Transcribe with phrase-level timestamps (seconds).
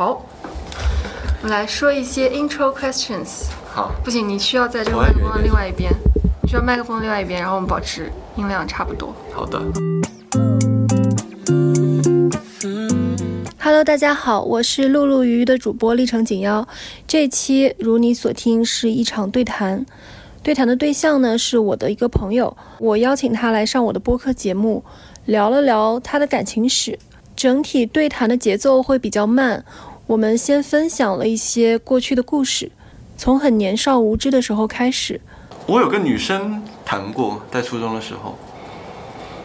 [0.00, 0.24] 好，
[1.42, 3.48] 我们来说一些 intro questions。
[3.70, 5.92] 好，不行，你需要在这个麦克风的另外一边，
[6.42, 9.14] 你需要麦克风的另外一边，然后我们保持音量差不多。
[9.30, 9.60] 好的。
[13.60, 16.66] Hello，大家好，我是露露鱼鱼的主播历程锦妖。
[17.06, 19.84] 这期如你所听是一场对谈，
[20.42, 24.82] 对谈的对象呢是我的一个朋友，我邀请他来上我的播客节目，
[25.26, 26.98] 聊了聊他的感情史。
[27.36, 29.64] 整体对谈的节奏会比较慢，
[30.10, 32.72] 我们先分享了一些过去的故事，
[33.16, 35.20] 从很年少无知的时候开始。
[35.66, 38.36] 我有个女生谈过，在初中的时候，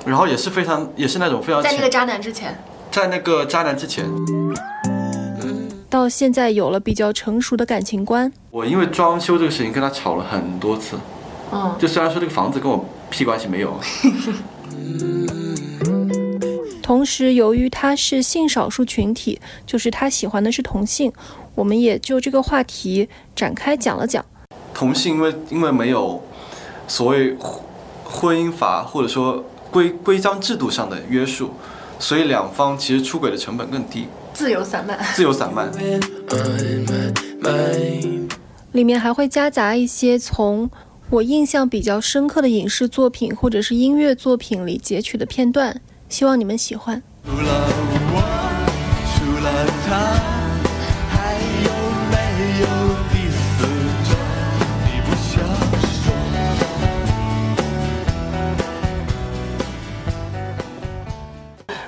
[0.08, 2.58] 然后也是非常，也是那种非常在那个渣男之前，
[2.90, 4.06] 在那个渣男之前，
[5.88, 8.34] 到现在有了比较成熟的感情观。
[8.50, 10.98] 我因为装修这个事情跟他吵了很多次。
[11.52, 13.80] 嗯，就虽然说这个房子跟我屁关系没有，
[16.86, 21.12] 同时，由于他是性少数群体，就是他喜欢的是同性，
[21.56, 24.24] 我们也就这个话题展开讲了讲。
[24.72, 26.22] 同性因为因为没有
[26.88, 27.64] 所谓婚
[28.04, 31.50] 婚姻法或者说规规章制度上的约束，
[31.98, 35.72] 所以两方其实出轨的成本更低，自由散漫，自由散漫。
[38.74, 40.70] 里面还会夹杂一些从
[41.10, 47.02] 我印象比较深刻的影视作品或者是音乐作品里截取的片段，希望你们喜欢。
[47.26, 47.68] 除了
[48.14, 48.22] 我，
[49.12, 49.96] 除了他，
[51.10, 51.70] 还有
[52.12, 52.16] 没
[52.62, 52.66] 有
[53.12, 53.66] 第四
[54.06, 54.16] 种？
[54.86, 55.34] 你不想
[56.04, 56.06] 说。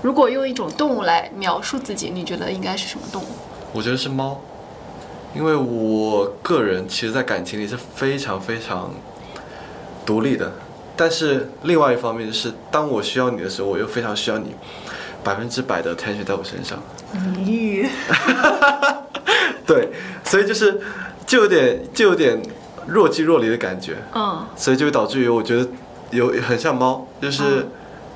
[0.01, 3.27] 如果用一种动物来描述自己，你觉得应该是什么动物？
[3.71, 4.41] 我觉得是猫，
[5.35, 8.91] 因为我个人其实，在感情里是非常非常
[10.05, 10.51] 独立的，
[10.97, 14.55] 但是另外一方面是，当我需要你的时候，我又非常需要你
[15.23, 16.79] 百分之百的 attention 在我身上。
[17.37, 17.87] 咦，
[19.65, 19.89] 对，
[20.25, 20.81] 所以就是
[21.25, 22.41] 就有点就有点
[22.87, 25.69] 若即若离的感觉，嗯，所以就会导致于我觉得
[26.09, 27.67] 有很像猫，就是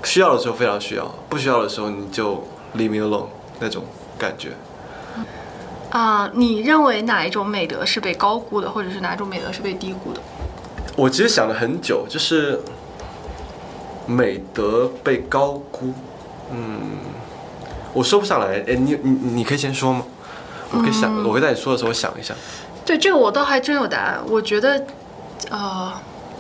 [0.04, 2.44] 需要的时候非常需要，不需要的时候你就
[2.76, 3.28] leave me alone
[3.60, 3.84] 那种
[4.18, 4.50] 感觉。
[5.92, 10.22] 啊、你认为哪一种美德是被高估的，或者是哪种美德是被低估的？
[10.96, 12.60] 我其实想了很久，就是
[14.06, 15.94] 美德被高估，
[16.52, 16.82] 嗯，
[17.94, 18.64] 我说不上来。
[18.68, 20.06] 哎，你你你可以先说吗？
[20.72, 22.36] 我可以想，我会在你说的时候想一想。
[22.86, 24.20] 对这个我倒还真有答案。
[24.28, 24.86] 我觉得，
[25.50, 25.94] 呃，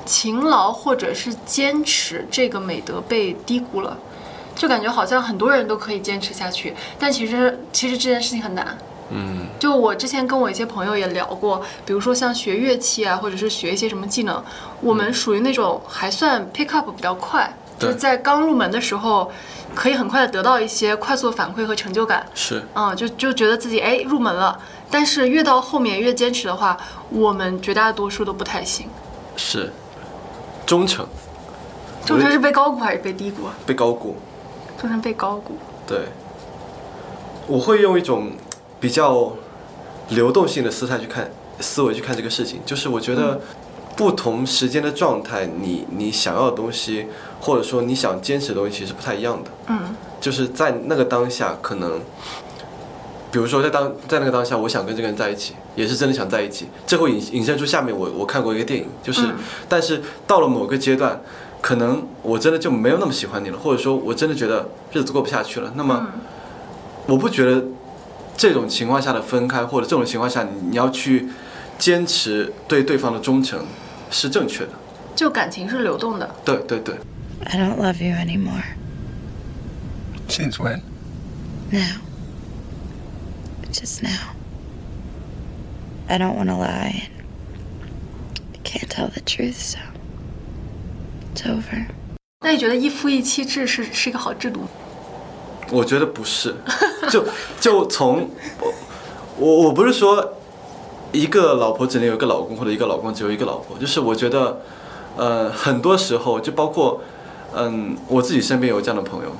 [0.05, 3.97] 勤劳或者是坚持这个美德被低估了，
[4.55, 8.77] 就感觉好像很多人都可以坚持下去，但其实其实这件事情很难。
[9.13, 14.41] 嗯，就我之前跟我一些朋友也聊过，比如说像学乐器啊，或者是学一些什么技能，
[14.79, 19.29] 我们属于那种还算 pick up 比较快，对就是在刚入门的时候，
[19.75, 22.25] 可以很快的得到一些快速的反馈和成就感。
[22.33, 24.57] 是嗯，就就觉得自己哎入门了，
[24.89, 26.77] 但是越到后面越坚持的话，
[27.09, 28.87] 我们绝大多数都不太行。
[29.35, 29.71] 是，
[30.65, 31.05] 忠诚
[32.05, 33.45] 忠诚是被高估还是被低估？
[33.45, 33.53] 啊？
[33.65, 34.15] 被高估。
[34.79, 35.57] 忠诚被高估。
[35.85, 35.99] 对，
[37.47, 38.31] 我会用一种
[38.81, 39.31] 比较
[40.09, 41.31] 流动性的思态去看
[41.61, 43.39] 思维去看这个事情，就是我觉得
[43.95, 47.05] 不同时间的状态，你你想要的东西，
[47.39, 49.51] 或者说你想坚持的东西，其实不太一样的。
[49.67, 49.95] 嗯。
[50.19, 51.99] 就是在那个当下，可能，
[53.31, 59.35] 比如说在当在那个当下，我想跟这个人在一起，也是真的想在一起，这会引引申出下面我我看过一个电影，就是，嗯。
[59.67, 61.21] 但是到了某个阶段，
[61.59, 66.21] 可能我真的就没有那么喜欢你了，或者说我真的觉得日子过不下去了，那么，嗯。
[67.07, 67.63] 我不觉得
[68.35, 71.27] 这种情况下的分开，或者这种情况下你要去
[71.77, 73.65] 坚持对对方的忠诚
[74.09, 74.71] 是正确的，
[75.15, 76.35] 就感情是流动的。
[76.43, 76.95] 对对对
[77.45, 78.63] ，I don't love you anymore.
[80.27, 80.81] Since when?
[81.71, 82.01] Now.
[83.71, 84.35] Just now.
[86.07, 87.09] I don't want to lie.
[88.53, 89.79] I can't tell the truth, so
[91.33, 91.85] it's over.
[92.41, 94.69] 那你觉得一夫一妻制是是一个好制度吗？
[95.71, 96.53] 我觉得不是，
[97.09, 97.23] 就
[97.59, 98.73] 就从我
[99.37, 100.33] 我我不是说
[101.11, 104.61] 一个老婆只能有一个老公，或者一个老公只有一个老婆，就是我觉得，
[105.15, 107.01] 呃，很多时候就包括，
[107.55, 109.31] 嗯，我自己身边有这样的朋友，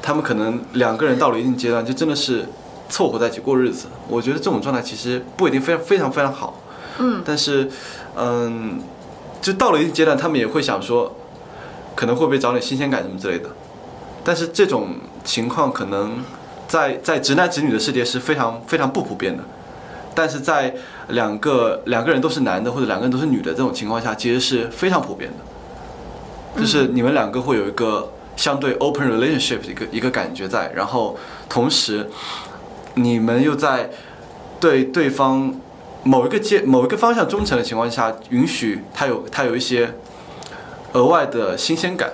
[0.00, 2.46] 他们可能两个人到了一定阶段，就真的是
[2.88, 3.86] 凑合在一起过日子。
[4.08, 6.60] 我觉得这种状态其实不一定非常非常非常好，
[6.98, 7.70] 嗯，但是，
[8.16, 8.80] 嗯，
[9.42, 11.14] 就到了一定阶段，他们也会想说，
[11.94, 13.50] 可能会不会找点新鲜感什么之类的。
[14.22, 14.88] 但是这种
[15.24, 16.22] 情况可能
[16.68, 19.42] 在在直男直女的世界是非常非常不普遍的，
[20.14, 20.74] 但是在
[21.08, 31.16] 两个两个人都是男的或者两个人都是女的这种情况下，其实是非常普遍的，就是你们两个会有一个相对 open relationship 的一个一个感觉在，然后
[31.48, 32.08] 同时
[32.94, 33.90] 你们又在
[34.60, 35.54] 对对方
[36.02, 39.94] 某一个阶某一个方向忠诚的情况下，允许他有他有一些
[40.92, 42.12] 额外的新鲜感。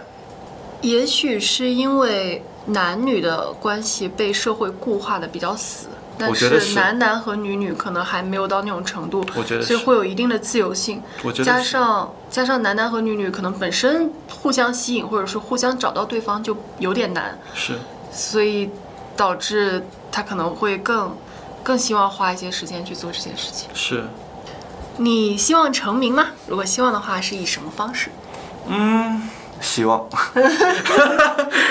[0.82, 2.42] 也许是因为
[2.72, 5.88] 男女的关系被社会固化的比较死，
[6.18, 11.02] 但是男男和女女可能还没有到那种程度，我觉得所以会有一定的自由性。
[11.16, 17.74] 加我觉得是上加上男男和女女可能本身互相吸引，或者是互相找到对方就有点难，是
[18.12, 18.70] 所以
[19.16, 21.16] 导致他可能会更
[21.62, 23.68] 更希望花一些时间去做这件事情。
[23.74, 24.04] 是，
[24.96, 26.28] 你希望成名吗？
[26.46, 28.10] 如果希望的话，是以什么方式？
[28.68, 29.28] 嗯，
[29.60, 30.08] 希望。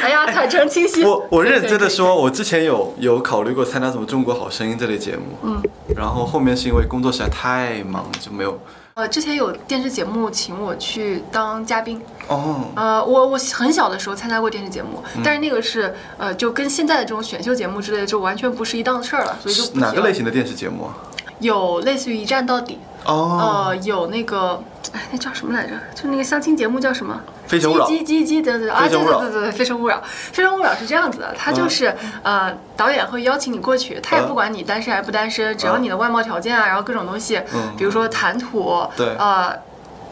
[0.02, 1.04] 哎呀，坦诚清晰。
[1.04, 1.90] 我我认真的。
[1.90, 5.62] 说，我之前有有考虑过参加什么《中国好声音》这类节目，嗯，
[5.96, 8.58] 然后后面是因为工作实在太忙，就没有。
[8.94, 20.94] 呃，之前有电视节目请我去当嘉宾，哦，呃，我我很小的时候参加过电视节目，嗯但是那个是呃，就跟现在的这种选秀节目之类的，就完全不是一档事儿了，所以就哪个类型的电视节目啊？
[21.40, 25.74] 有类似于一站到底，哦，呃，有那个，哎，那叫什么来着？
[25.96, 27.20] 就那个相亲节目叫什么？
[27.48, 30.04] 非诚勿扰叽叽叽叽的的啊，对非诚勿扰对对对对，非诚勿扰。
[30.04, 39.54] 非诚勿扰是这样子的，它就是、呃，导演会邀请你过去，他也嗯不管你单身还是不单身，只要你的外貌条件啊，然后各种东西，嗯比如说谈吐，对呃。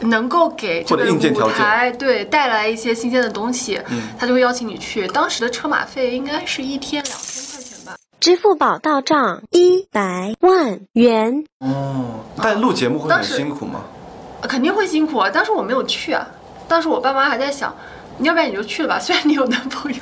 [0.01, 5.07] 能够给这个舞台对带来一些新鲜的东西，嗯他就会邀请你去。
[5.07, 7.46] 当时的车马费应该是一天两千块钱吧。
[8.19, 11.45] 支付宝到账一百万元。
[11.59, 13.81] 哦，但录节目会很辛苦吗？
[14.43, 15.29] 肯定会辛苦啊！
[15.29, 16.27] 当时我没有去啊，
[16.67, 17.75] 当时我爸妈还在想，
[18.17, 19.99] 你要不然你就去了吧， 虽然你有男朋友。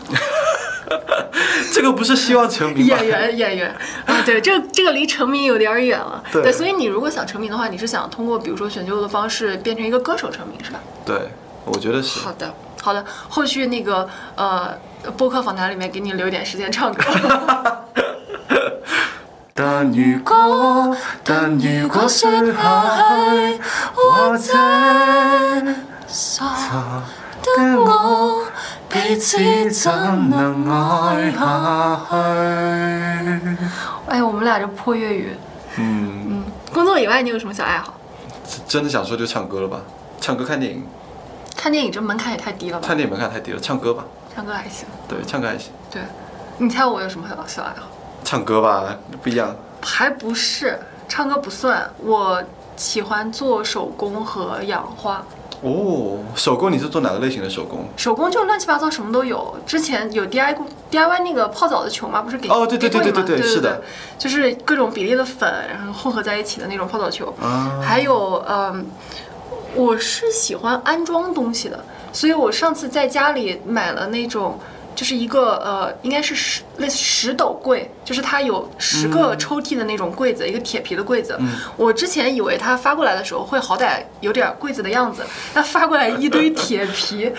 [1.73, 2.85] 这个不是希望成名？
[2.85, 3.69] 演员演员
[4.05, 6.23] 啊，对，这个这个离成名有点远了。
[6.31, 10.79] 对所以你如果想成名的话，你是想通过比如说选秀的方式变成一个歌手成名是吧？
[11.05, 11.29] 对，
[11.65, 12.19] 我觉得是。
[12.19, 14.73] 好的，好的，后续那个呃
[15.17, 17.03] 播客访谈里面给你留点时间唱歌。
[19.53, 22.51] 但如果，但如果说下去，
[23.95, 24.53] 或者
[26.13, 27.03] 他
[27.41, 28.43] 的我
[28.89, 31.39] 彼此怎能愛下
[32.09, 32.15] 去？
[34.07, 35.35] 哎，我们俩这破粤语。
[35.77, 37.93] 嗯，嗯，工作以外你有什么小爱好？
[38.67, 39.79] 真的想说就唱歌了吧？
[40.19, 40.85] 唱歌看电影，
[41.55, 42.87] 看电影这门槛也太低了吧？
[42.87, 44.03] 看电影门槛太低了，唱歌吧。
[44.35, 44.85] 唱歌还行。
[45.07, 46.01] 对，唱歌还行，对，
[46.57, 47.87] 你猜我有什么小小爱好？
[48.25, 49.55] 唱歌吧不一样。
[49.81, 51.87] 还不是，唱歌不算。
[52.03, 52.43] 我
[52.75, 55.23] 喜欢做手工和养花。
[55.61, 57.85] 哦，手工你是做哪个类型的手工？
[57.95, 59.55] 手工就乱七八糟，什么都有。
[59.65, 60.55] 之前有 DIY
[60.91, 63.81] DIY 那个泡澡的球吗，不是给哦对对对对对对是的，
[64.17, 67.33] 就是各种比例的粉，然后混合在一起的那种泡澡球。
[67.41, 68.85] 啊还有嗯，
[69.75, 71.79] 我是喜欢安装东西的，
[72.11, 74.59] 所以我上次在家里买了那种。
[74.95, 81.37] 就是一个呃，应该是十类似十斗柜，就是它有十个抽屉的那种柜子，一个铁皮的柜子。
[81.77, 87.31] 我之前以为它发过来的时候会好歹有点柜子的样子，它发过来一堆铁皮，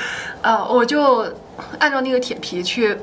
[0.42, 1.26] 啊、 我就
[1.78, 2.96] 按照那个铁皮去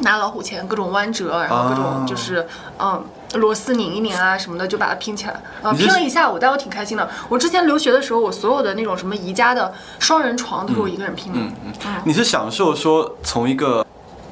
[0.00, 2.46] 拿老虎钳各种弯折，然后各种就是
[2.78, 3.04] 嗯。
[3.34, 5.40] 螺丝拧一拧啊什么的，就把它拼起来。
[5.62, 7.08] 啊，拼了一下午，但我挺开心的。
[7.28, 11.38] 我之前留学的时候，我所有的那种什么宜家的双人床都是我一个人拼的。
[11.38, 11.52] 嗯
[11.84, 13.86] 嗯，你是享受说从一个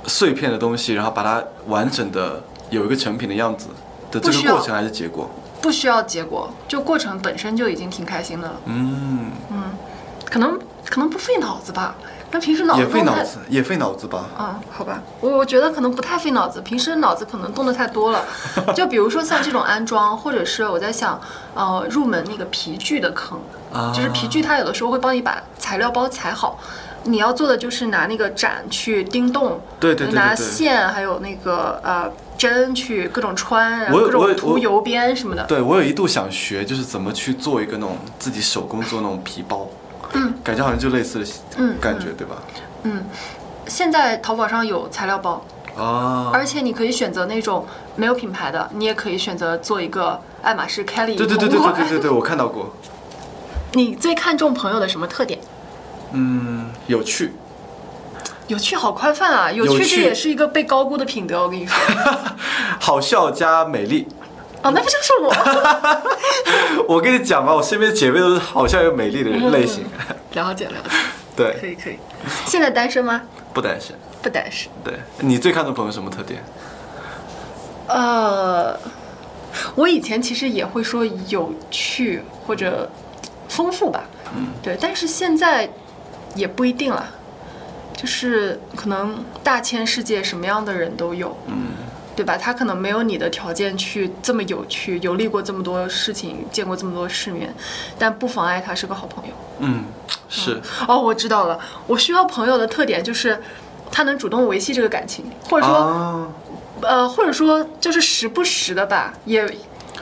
[0.06, 3.68] 碎片的东西，然后把它完整的有一个成品的样子
[4.10, 5.30] 的这个过程，还是结果？
[5.60, 8.54] 不需要结果，就过程本身就已经挺开心的了。
[8.66, 9.62] 嗯嗯，
[10.24, 10.58] 可能
[10.88, 11.96] 可能不费脑子吧，
[12.30, 14.26] 那平时脑子也费脑子，也费脑子吧？
[14.36, 18.24] 啊，好吧，我我觉得可能不太费脑子，平时脑子可能动的太多了。
[18.76, 21.18] 就比如说像这种安装，或者是我在想，
[21.54, 23.40] 呃，入门那个皮具的坑，
[23.72, 26.58] 啊就是皮具它有的时候会帮你把材料包裁好，
[27.04, 35.44] 你要做的就是拿那个展去钉洞，对对对对拿线还有那个呃针去各种穿，然后各种涂油边什么的。
[35.44, 39.66] 对我有一度想学，就是怎么去做一个那种自己手工做那种皮包，
[40.14, 42.36] 嗯，感觉好像就类似的嗯感觉，对吧？
[42.84, 43.04] 嗯，
[43.66, 45.44] 现在淘宝上有材料包，
[45.76, 52.72] 啊，而且你可以选择那种没有品牌的，你也可以选择做一个爱马仕 Kelly 对对对对对对对对，我看到过，
[53.74, 55.38] 你最看重朋友的什么特点？
[56.12, 57.32] 嗯，有趣，
[58.46, 61.76] 有趣好宽泛啊，有趣这也是一个被高估的品德，我跟你说。
[62.80, 64.08] 好笑加美丽。
[64.68, 65.34] 哦，那不就是我？
[66.94, 69.84] 我跟你讲吧，我身边的姐妹都是好笑又美丽的人类型。
[70.32, 70.96] 了解了解，
[71.36, 71.98] 对可，以可以。
[72.46, 73.22] 现在单身吗？
[73.54, 73.96] 不单身。
[74.20, 74.70] 不单身。
[74.84, 76.42] 对你最看重朋友什么特点？
[77.88, 78.78] 呃，
[79.74, 82.90] 我以前其实也会说有趣或者
[83.48, 84.04] 丰富吧，
[84.36, 85.70] 嗯，对，但是现在
[86.34, 87.08] 也不一定了，
[87.96, 91.68] 就是可能大千世界什么样的人都有，嗯，
[92.18, 92.36] 对吧？
[92.36, 97.54] 他可能没有你的条件去这么有趣，游历过这么多事情，见过这么多世面，
[97.96, 99.32] 但不妨碍他是个好朋友。
[99.60, 99.84] 嗯，
[100.28, 101.56] 是，哦，我知道了，
[101.86, 103.40] 我需要朋友的特点就是
[103.92, 106.28] 他能主动维系这个感情，或者说、啊，
[106.80, 109.48] 呃，或者说就是时不时的吧，也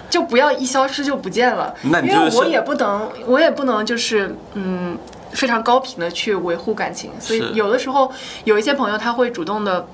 [0.08, 1.74] 就不要一消失就不见了。
[1.82, 4.96] 那你就是因为我也不能，我也不能就是嗯
[5.32, 8.10] 非常高频的去维护感情，所以有的时候
[8.44, 9.86] 有一些朋友他会主动的。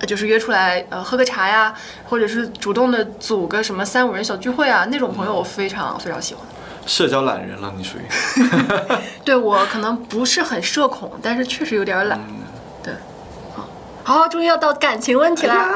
[0.00, 1.74] 呃就是约出来，呃，喝个茶呀，
[2.08, 6.44] 或者是主动的组个什么三五人小聚会啊，那种朋友我非常非常喜欢。
[6.86, 8.02] 社交懒人了，你属于。
[9.24, 12.18] 对我可能不是很社恐，但是确实有点懒。
[12.28, 12.36] 嗯
[12.82, 12.94] 对，
[13.54, 13.68] 好，
[14.04, 15.68] 好，终于要到感情问题啦。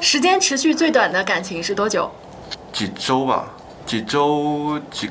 [0.00, 2.10] 时间持续最短的感情是多久？
[2.72, 3.46] 几周吧，
[3.86, 5.08] 几周几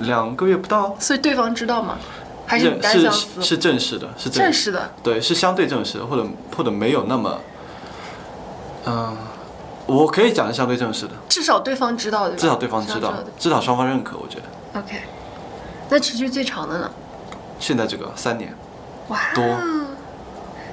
[0.00, 1.98] 两个月不到，所以对方知道吗？
[2.46, 3.40] 还是单是相思？
[3.40, 4.92] 是是正式的，是正正式的。
[5.02, 6.26] 对，是相对正式的，或者
[6.56, 7.40] 或者没有那么，
[8.86, 9.16] 嗯、
[9.86, 12.40] 我可以讲是相对正式的，至少对方知道对吧？
[12.40, 14.80] 至少对方知道的，至少双方认可，我觉得。
[14.80, 15.02] OK，
[15.88, 16.90] 那持续最长的呢？
[17.58, 18.54] 现在这个三年。
[19.08, 19.44] 哇，多。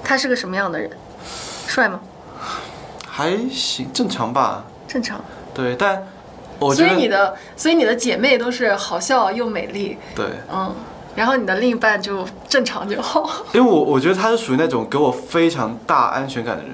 [0.04, 0.90] 他是个什么样的人？
[1.68, 2.00] 帅吗？
[3.08, 5.20] 还行，正常吧，正常。
[5.54, 6.08] 对，但
[6.58, 10.74] 我觉所以你的，所以你的姐妹都是好笑又美丽，对，嗯，
[11.16, 13.30] 然后你的另一半就正常就好。
[13.54, 16.74] 因为我我觉得他是属于那种给我非常大安全感的人，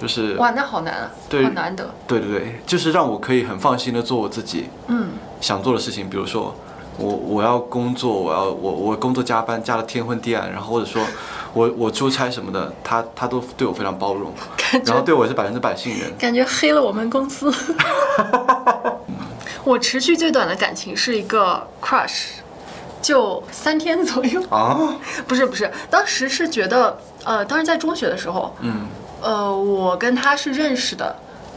[0.00, 1.90] 就是哇，那好难啊，对好难得。
[2.06, 6.54] 对对对，就是让我可以很放心的做我自己嗯，想做的事情，比如说
[6.96, 11.04] 我我要工作，我要我我工作加班加的天昏地暗，然后或者说
[11.52, 14.32] 我我出差什么的，他他都对我非常包容，
[14.84, 16.16] 然后对我是百分之百信任。
[16.16, 17.52] 感觉黑了我们公司。
[19.62, 22.28] 我持续最短的感情是一个 crush，
[23.02, 24.42] 就三天左右。
[24.48, 24.96] 啊，
[25.28, 28.86] 不是不是，当时是觉得，呃，当时在中学的时候，嗯，
[29.22, 31.14] 呃，我跟他是认识的，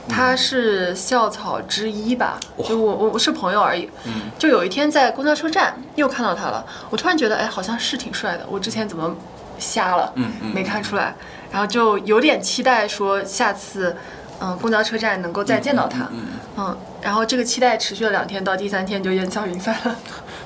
[0.10, 3.90] 他是校草之一吧，就我我我是朋友而已。
[4.06, 9.16] 嗯，就有一天在公交车站又看到他了，我突然觉得，哎，好像是挺帅的，我之前怎么
[9.58, 11.16] 瞎了，嗯嗯没看出来，
[11.52, 13.96] 然后就有点期待说下次，
[14.40, 16.26] 嗯、公交车站能够再见到他，嗯，
[16.58, 19.96] 嗯，然后这个期待持续了两天，到第三天就烟消云散了，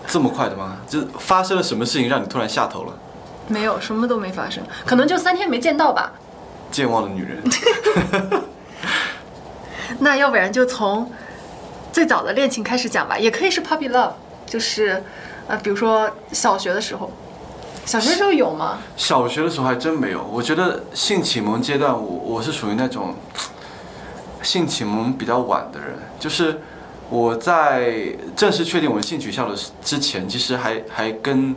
[0.05, 0.77] 这么快的吗？
[0.87, 2.93] 就发生了什么事情让你突然下头了？
[3.47, 6.11] 没有什么都没发生，可能就三天没见到吧。
[6.71, 7.43] 健忘的女人，
[9.99, 11.11] 那要不然就从
[11.91, 14.11] 最早的恋情开始讲吧，也可以是 puppy love，
[14.45, 15.03] 就是
[15.47, 17.11] 呃，比如说小学的时候，
[17.85, 18.79] 小学的时候有吗？
[18.95, 20.23] 小学的时候还真没有。
[20.31, 23.15] 我觉得性启蒙阶段，我我是属于那种
[24.43, 26.59] 性启蒙比较晚的人，就是
[27.09, 31.55] 我在正式确定我的性取向的之前，其实还还跟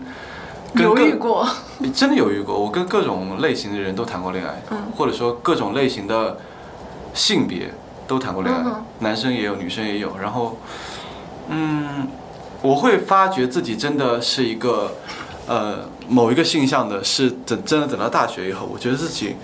[0.75, 1.47] 犹豫过，
[1.95, 2.59] 真的犹豫过。
[2.59, 6.39] 我跟各种类型的人都谈过恋爱，嗯或者说各种类型的
[7.13, 7.73] 性别
[8.07, 10.17] 都谈过恋爱，嗯男生也有，女生也有。
[10.19, 10.57] 然后，
[11.49, 12.09] 嗯，
[12.63, 14.93] 我会发觉自己真的是一个
[15.47, 19.37] 呃某一个性向的，是等真的等到大学以后，我觉得自己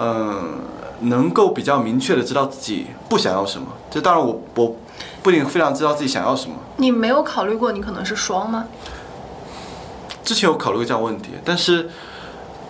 [0.00, 0.60] 嗯、
[1.00, 3.66] 能够比较明确的知道自己不想要什么。
[3.90, 4.76] 这当然我我
[5.24, 6.54] 不一定非常知道自己想要什么。
[6.76, 8.64] 你没有考虑过你可能是双吗？
[10.28, 11.88] 之前有考虑过这样问题，但是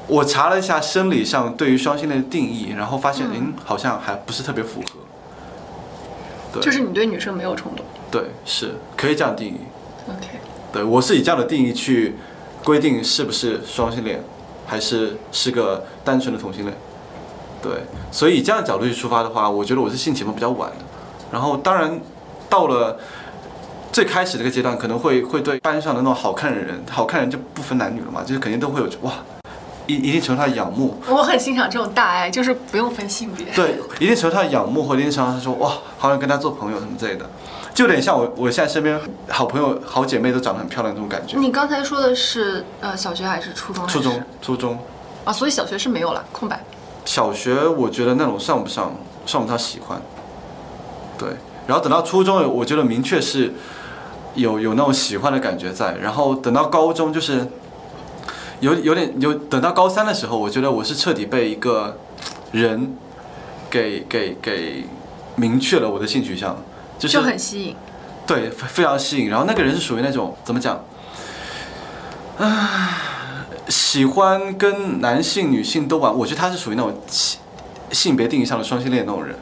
[0.07, 5.01] 我查了一下生理上对于双性恋的定义，然后发现，嗯，好像还不是特别符合。
[6.53, 7.85] 对，就是你对女生没有冲动。
[8.13, 9.59] 对，是可以这样定义。
[10.09, 10.39] OK，
[10.73, 12.15] 对我是以这样的定义去
[12.63, 14.23] 规定是不是双性恋，
[14.65, 16.77] 还是是个单纯的同性恋。
[17.61, 17.73] 对，
[18.13, 20.77] 所以以这样的角度去出发的话，我觉得我是性启蒙比较晚的。
[21.33, 22.01] 然后当然
[22.49, 23.01] 到了
[23.93, 29.13] 最开始这个阶段，可能会会对班上的那种好看的人，好看人就不分男女了嘛，就是肯定都会有哇，
[29.87, 33.47] 一一定程度上的仰慕，我很欣赏这种大爱，就是不用分性别。
[33.55, 37.29] 对，一定程度上的仰慕或一定程度上说哇，好想跟他做朋友什么之类的，
[37.75, 41.39] 就有点像我我现在身边好朋友、好姐妹都长得很漂亮那种感觉。
[41.39, 43.99] 你刚才说的是呃小学还是初中是？
[43.99, 44.79] 初中，初中，
[45.25, 46.63] 啊，所以小学是没有了，空白。
[47.05, 50.01] 小学我觉得那种算不上，算不上喜欢。
[51.17, 51.31] 对，
[51.67, 53.53] 然后等到初中，我觉得明确是
[54.39, 57.47] 有有那种喜欢的感觉在，然后等到高中就是
[58.61, 61.99] 有有点有，等到高三的时候，我觉得我是彻底被一个
[62.53, 62.97] 人
[63.69, 64.85] 给给给
[65.37, 66.57] 明确了我的性取向，
[66.99, 67.77] 就是就很吸引。
[68.27, 69.29] 对，非非常吸引。
[69.29, 70.85] 然后那个人是属于那种怎么讲？
[72.39, 77.41] 啊，喜欢跟男性、女性都玩，我觉得他是属于那种性
[77.91, 79.35] 性别定义上的双性恋那种人，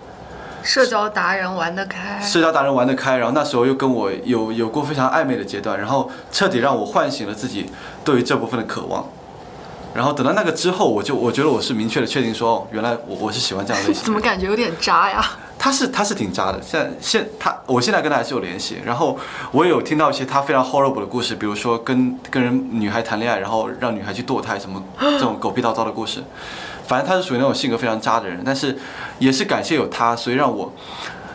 [0.66, 3.16] 社交达人玩得开，社交达人玩得开。
[3.16, 7.70] 然后那时候又跟我有有过非常暧昧的阶段，然后彻底让我唤醒了自己
[8.04, 9.06] 对于这部分的渴望。
[9.94, 14.04] 然后等到那个之后，我就我觉得我是明确的确定说，哦，原来我我是喜欢这样类型的。
[14.04, 15.25] 怎么感觉有点渣呀？
[15.58, 19.18] 他是他是挺渣的，现在现他我现在跟他还是有联系，然后
[19.52, 26.23] 我也有听到一些他非常 horrible 的故事，比如说跟跟人女孩谈恋爱，然后让女孩去堕胎什么这种狗屁叨叨的故事。
[26.87, 28.76] 反正他是属于那种性格非常渣的人，但是
[29.19, 30.73] 也是感谢有他，所以让我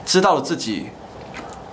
[0.05, 0.87] 知道了自己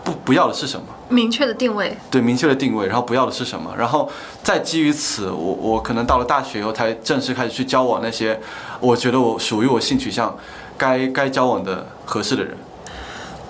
[0.05, 0.87] 不不要的是什么。
[1.09, 4.11] 明确的定位，对明确的定位，然后不要的是什么，然后
[4.43, 8.39] 再基于此，我我可能到了大学以后才正式开始去交往那些
[8.81, 10.37] 我觉得我属于我性取向
[10.77, 12.57] 该该交往的合适的人。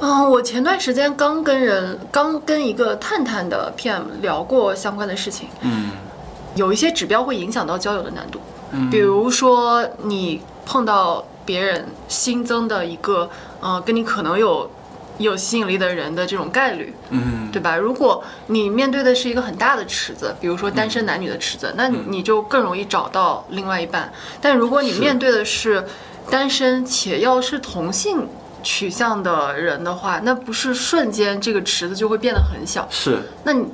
[0.00, 5.90] 嗯，我前段时间刚跟人刚跟一个探探的 PM 聊过相关的事情，嗯。
[6.54, 8.40] 有一些指标会影响到交友的难度，
[8.90, 14.70] 比如说你碰到别人新增的一个，呃，跟你可能有
[15.18, 17.76] 有吸引力的人的这种概率，嗯，对吧？
[17.76, 24.12] 如果你面对的是一个很大的池子，比如说单身男女的池子，那你就更容易找到另外一半。
[24.40, 25.84] 但如果你面对的是
[26.30, 28.28] 单身且要是同性
[28.62, 32.87] 取向的人的话，那不是瞬间这个池子就会变得很小？
[32.90, 33.66] 是那你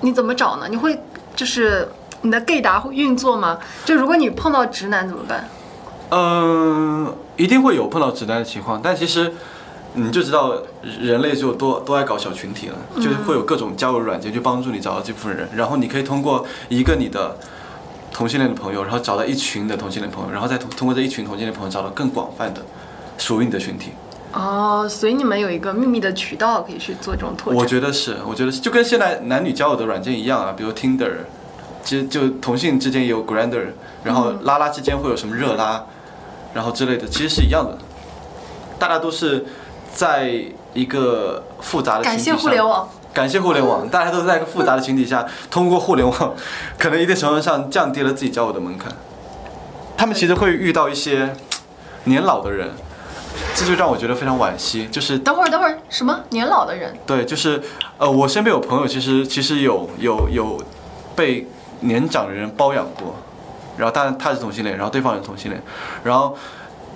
[0.00, 0.66] 你怎么找呢？
[0.68, 0.98] 你会
[1.34, 1.86] 就是
[2.22, 3.58] 你的 gay 达会运作吗？
[3.84, 5.48] 就如果你碰到直男怎么办？
[6.10, 9.32] 嗯，一定会有碰到直男的情况，但其实
[9.94, 10.54] 你就知道
[11.00, 17.36] 人类就多多爱搞小群体了，就是会有各种交友软件去帮助你找到这部分人，然后你可以通过一个你的
[18.12, 22.62] 同性恋的朋友，然后找到一群的同性恋朋友，然后再通通过这一群同性恋朋友找到更广泛的
[23.18, 23.90] 属于你的群体。
[24.32, 27.58] 哦，所以你们有一个秘密的渠道可以去做这种拓展。
[27.58, 31.10] 我觉得是，我觉得是，就跟现在男女交友的软件一样啊，比如 Tinder，
[31.86, 33.68] 其实就同性之间也有 Grander，
[34.02, 35.86] 然后拉拉之间会有什么热拉，
[36.52, 37.78] 然后之类的，其实是一样的，
[38.76, 39.46] 大家都是
[39.94, 40.28] 在
[40.74, 42.88] 一个复杂的群感谢互联，网。
[43.14, 46.34] 感谢互联网，大家都在一个复杂的群体下，通过互联网，
[46.76, 48.92] 可能一定程度上降低了自己交友的门槛。
[49.96, 51.34] 他们其实会遇到一些
[52.04, 52.72] 年老的人，
[53.54, 56.94] 这就让我觉得非常惋惜，就是等会儿，等会儿，什么年老的人？
[57.06, 57.62] 对，就是
[57.96, 60.60] 呃，我身边有朋友，其实其实有有有
[61.14, 61.46] 被
[61.80, 63.14] 年长的人包养过，
[63.76, 65.62] 然后当然他是同性恋，然后对方也是同性恋，
[66.02, 66.36] 然后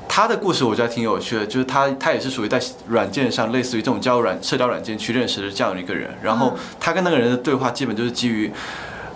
[0.08, 8.52] 他的故事我觉得挺有趣的，就是他他也是属于在软件上，类似于这种交友软社交软件去认识的这样一个人，然后他跟那个人的对话基本就是基于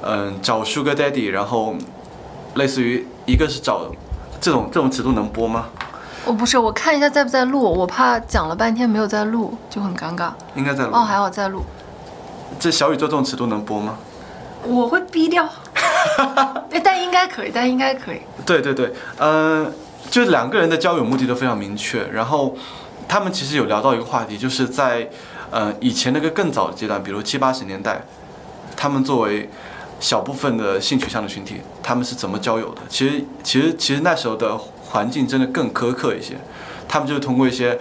[0.07, 1.75] 嗯、找 Sugar Daddy，然后
[2.57, 3.87] 类似于一个是找
[4.39, 5.67] 这种这种尺度能播吗？
[6.27, 10.31] 我不是，我看一下在不在录，我怕讲了半天没有在录，就很尴尬。
[10.55, 10.91] 应该在录。
[10.93, 11.63] 哦，还好在录，
[12.59, 13.97] 这小宇宙这种尺度能播吗？
[14.67, 15.49] 我会逼掉。
[16.71, 18.21] 哎 但应该可以，但应该可以。
[18.45, 19.73] 对对对，嗯、
[20.11, 22.57] 就是两个人的交友目的都非常明确，然后
[23.09, 25.09] 他们其实有聊到一个话题，就是在
[25.51, 28.03] 呃以前那个更早的阶段，比如七八十年代，
[28.77, 29.49] 他们作为
[29.99, 32.83] 小部分的性取向的群体，他们是怎么交友的？
[32.89, 36.37] 其实其实其实那时候的环境真的更苛刻一些，
[36.87, 37.79] 他们就是通过一些。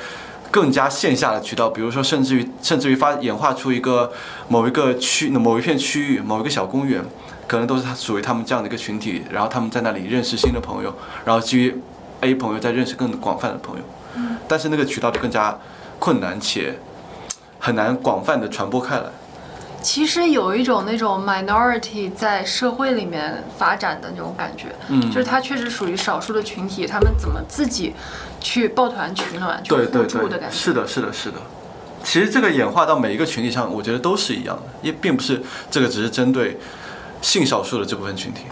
[0.53, 4.13] 更加线下的渠道，比如说，甚至于甚至于发演化出一个
[4.47, 7.03] 某一个区、某一片区域、某一个小公园，
[7.47, 10.93] 可能都是他属于他们这样的一个群体，然后他们在那里认识新的朋友，
[11.25, 11.81] 然后基于
[12.21, 13.83] A 朋友再认识更广泛的朋友，
[14.47, 15.57] 但是那个渠道就更加
[15.97, 16.77] 困难且
[17.57, 19.05] 很难广泛的传播开来。
[19.81, 25.01] 其实有一种那种 minority 在社会里面发展的那种感觉，嗯。
[25.11, 27.93] 就是它确实属于少数的群体，他们怎么自己
[28.43, 30.55] 去抱团取暖、对对对，助的感觉。
[30.55, 31.37] 是的，是的，是的。
[32.03, 36.59] 其实这个演化到每一个群体上，我觉得都是一样的，也并不是这个只是针对
[37.21, 38.43] 性少数的这部分群体。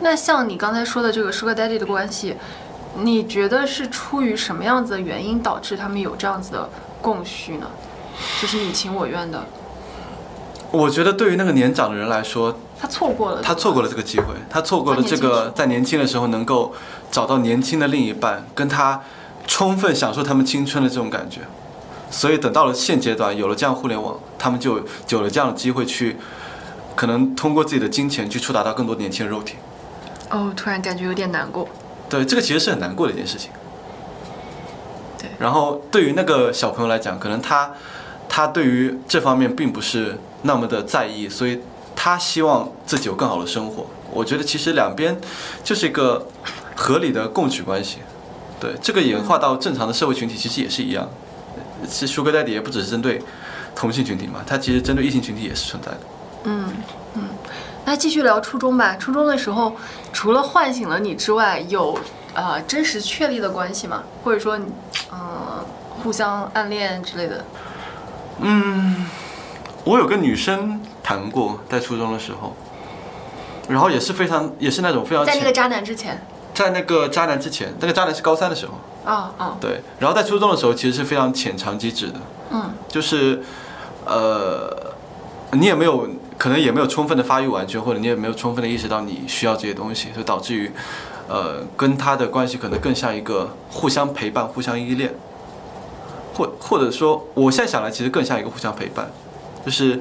[0.00, 2.36] 那像你刚才说的这个 Sugar Daddy 的关系，
[2.96, 6.70] 你觉得是出于什么样子的原因导致他们有这样子的
[7.02, 7.66] 供需呢？
[8.40, 9.44] 就是你情我愿的，
[10.70, 16.72] 我觉得对于那个年长的人来说，他错过了，他错过了这个机会，他错过了这个在年轻的时候能够
[17.10, 19.02] 找到年轻的另一半，跟他
[19.46, 21.40] 充分享受他们青春的这种感觉。
[22.10, 26.16] 所以等到了现阶段，有了这样互联网，他们就就有了这样的机会去，
[26.96, 29.56] 可能通过自己的金钱去触达到更多年轻的肉体。
[30.30, 31.68] 哦，突然感觉有点难过。
[32.08, 33.50] 对，这个其实是很难过的一件事情。
[35.18, 37.72] 对然后对于那个小朋友来讲，可能他
[38.28, 41.60] 他对于这方面并不是那么的在意，所以
[42.02, 43.84] 他希望自己有更好的生活。
[44.10, 45.14] 我觉得其实两边
[45.62, 46.26] 就是一个
[46.74, 47.98] 合理的供取关系。
[48.58, 51.06] 对，这个演化到正常的社会群体其实也是一样。
[51.86, 53.20] 其实 Sugar Daddy 也不只是针对
[53.76, 56.00] 同性群体嘛，它其实针对异性群体也是存在的。
[56.44, 56.72] 嗯
[57.16, 57.24] 嗯，
[57.84, 58.96] 那继续聊初中吧。
[58.96, 59.76] 初中的时候，
[60.10, 61.98] 除了唤醒了你之外，有
[62.32, 64.04] 呃真实确立的关系吗？
[64.24, 64.58] 或者说，
[65.12, 65.62] 嗯、
[66.02, 67.44] 互相暗恋之类的？
[68.40, 69.06] 嗯
[69.84, 70.80] 我有个女生
[71.10, 72.54] 谈过，在初中的时候，
[73.68, 76.24] 然后也是非常也是那种非常在那个渣男之前。
[76.54, 78.74] 在那个渣男之前，那个渣男是高三的时候，
[79.10, 82.20] 啊啊，对，然后在初中的时候其实是非常浅尝即止的，
[82.52, 83.42] 嗯，就是
[84.04, 84.94] 呃，
[85.50, 86.06] 你也没有
[86.38, 90.70] 可能也没有充分的发育完全，或者你也没有充分的意识到你需要这些东西，所以导致于
[91.28, 95.12] 呃跟他的关系可能更像一个互相陪伴、互相依恋，
[96.34, 99.10] 或或者说我现在想来其实更像一个互相陪伴，
[99.64, 99.98] 就是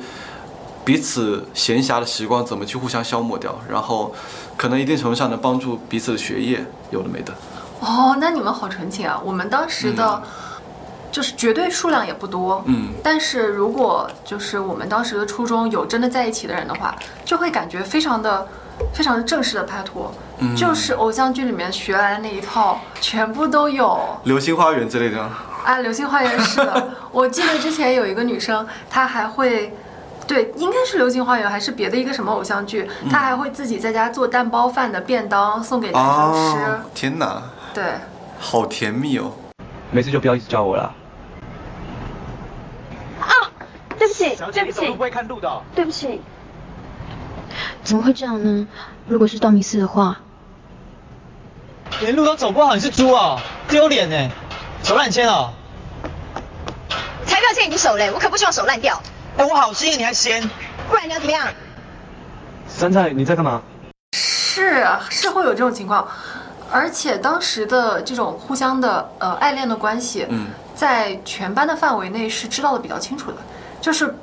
[0.89, 4.11] 彼此闲暇的时光怎么去互相消磨掉，然后
[4.57, 7.31] 可能一定程度上能帮助彼此的学业，有的没的。
[7.79, 9.21] 哦，那你们好纯情啊！
[9.23, 10.23] 我们当时的，
[11.11, 18.47] 就是绝对数量也不多，嗯，但是如果就是我们当时的初中有真的在一起的人的话，就会感觉非常的、
[18.91, 23.99] 非常的正式的拍拖，嗯就是偶像剧里面学来的那一套，全部都有。
[24.23, 25.21] 流星花园之类的。
[25.63, 29.71] 啊，流星花园是的， 我记得之前有一个女生，她还会。
[30.29, 36.65] 对，应该是《流星花园》还是别的一个什么偶像剧，他还会自己在家做蛋包饭的便当送给男生吃。
[36.65, 37.41] 哦，天哪，
[37.73, 37.83] 对，
[38.39, 39.31] 好甜蜜哦！
[39.89, 40.93] 没事就不要一直叫我了。
[43.21, 43.33] 啊
[43.97, 45.61] 对不起，对不起不，会看路的。
[45.73, 46.21] 对不起。
[47.83, 48.67] 怎么会这样呢？
[49.07, 50.19] 如果是道明寺的话，
[52.01, 54.29] 连路都走不好，你是猪哦，丢脸呢！
[54.83, 55.53] 手烂签哦。
[57.25, 58.11] 才不要牵你的手嘞！
[58.11, 59.01] 我可不希望手烂掉，
[59.39, 60.41] 哎，我好心你还嫌？
[60.89, 61.47] 不然你要怎么样？
[62.67, 63.61] 杉菜，你在干嘛？
[64.11, 66.05] 是啊是会有这种情况，
[66.69, 73.37] 而且当时的这种互相的呃爱恋的关系，嗯，在全班的范围内是知道的比较清楚的。
[73.79, 74.13] 就是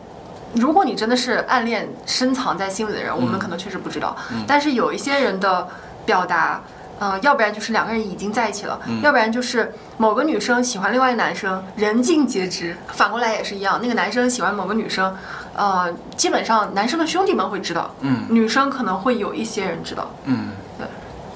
[0.53, 4.15] 如果你真的是暗恋深藏在心里的人，我们可能确实不知道，
[4.47, 5.67] 但是有一些人的
[6.05, 6.61] 表达。
[6.99, 12.77] 呃，要不然就是两个人已经在一起了，要不然就是某个女生喜欢另外一个男生，人尽皆知。
[12.89, 15.15] 反过来也是一样，那个男生喜欢某个女生，
[15.55, 20.87] 呃，基本上男生的兄弟们会知道，嗯女生可能会有一些人知道，嗯，对，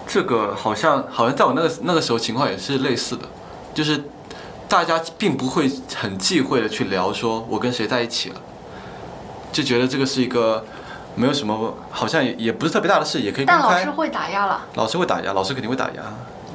[0.07, 3.25] 这个好像好像在我那个那个时候情况也是类似的，
[3.75, 4.03] 就是
[4.67, 8.41] 大家并不会很忌讳的去聊说我跟谁在一起了，
[9.53, 10.65] 就觉得这个是一个
[11.15, 13.91] 没有什么，好像也也不是特别大的事，也可以公开但老师。
[13.91, 14.63] 会打压了。
[14.75, 16.03] 老师会打压，老师肯定会打压，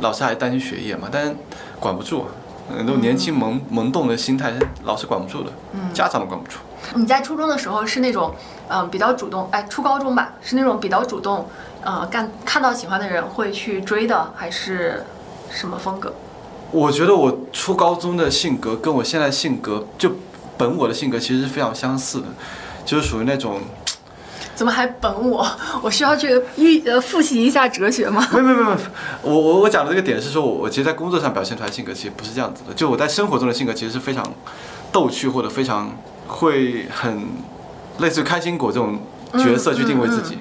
[0.01, 1.35] 老师还担心学业嘛，但
[1.79, 2.25] 管不住，
[2.75, 5.51] 那种年轻萌萌动的心态，老师管不住的，
[5.93, 6.57] 家长都管不住。
[6.95, 8.33] 你在初中的时候是那种，
[8.67, 11.47] 嗯、比较主动，哎，初高中吧，是那种比较主动，
[11.83, 15.03] 呃，干看到喜欢的人会去追的，还是
[15.49, 16.13] 什么风格？
[16.71, 20.11] 我觉得我初高中的性格跟我现在性格，就
[20.57, 22.27] 本我的性格其实是非常相似的，
[22.85, 23.61] 就是属于那种，
[24.55, 25.45] 怎么还本我？
[25.83, 28.25] 我需要去预呃复习一下哲学吗？
[28.31, 28.77] 没有没有没有，
[29.21, 34.25] 我我我讲的这个点是说我我其实，在工作上表现出来性格其实不是这样子的，就我在生活中的性格其实是非常
[34.91, 35.95] 逗趣或者非常
[36.27, 37.27] 会很
[37.99, 38.97] 类似于开心果这种
[39.33, 40.37] 角色去定位自己，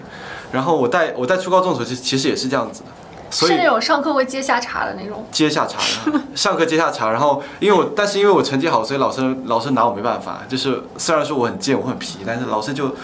[0.52, 2.86] 然后我在我在初高中的时候其实其实也是这样子的，
[3.30, 5.26] 所以是那种上课会接下茬的那种。
[5.32, 5.78] 接下茬
[6.10, 10.42] 的， 上课接下茬，然后因为我，但是因为我成绩好，所以老师老师拿我没办法。
[10.48, 12.94] 就是虽然说我很贱，我很皮，但是老师就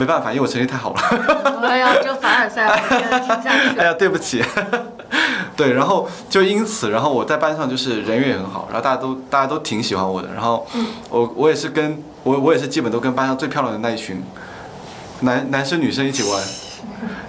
[0.00, 1.00] 没办法，因为我成绩太好了。
[1.62, 3.78] 哎呀，这凡尔赛，我，听下去。
[3.78, 4.42] 哎呀，对不起。
[5.54, 10.66] 对，然后就因此，然后我在班上就是人缘也很好，然后大家都大家都挺喜欢我的，然后
[11.10, 14.22] 我我也是跟我我也是基本都跟班上最漂亮的那一群
[15.20, 16.42] 男男生女生一起玩，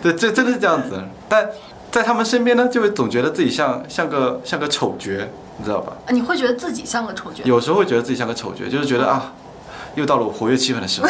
[0.02, 1.04] 对，这真的是这样子。
[1.28, 1.50] 但
[1.92, 5.12] 在他们身边呢，就会总觉得自己像像个像个丑角，
[5.58, 5.92] 你知道吧？
[6.08, 7.44] 你会觉得自己像个丑角？
[7.44, 9.34] 有时候会觉得自己像个丑角，就是觉得啊，
[9.96, 11.08] 又到了我活跃气氛的时候，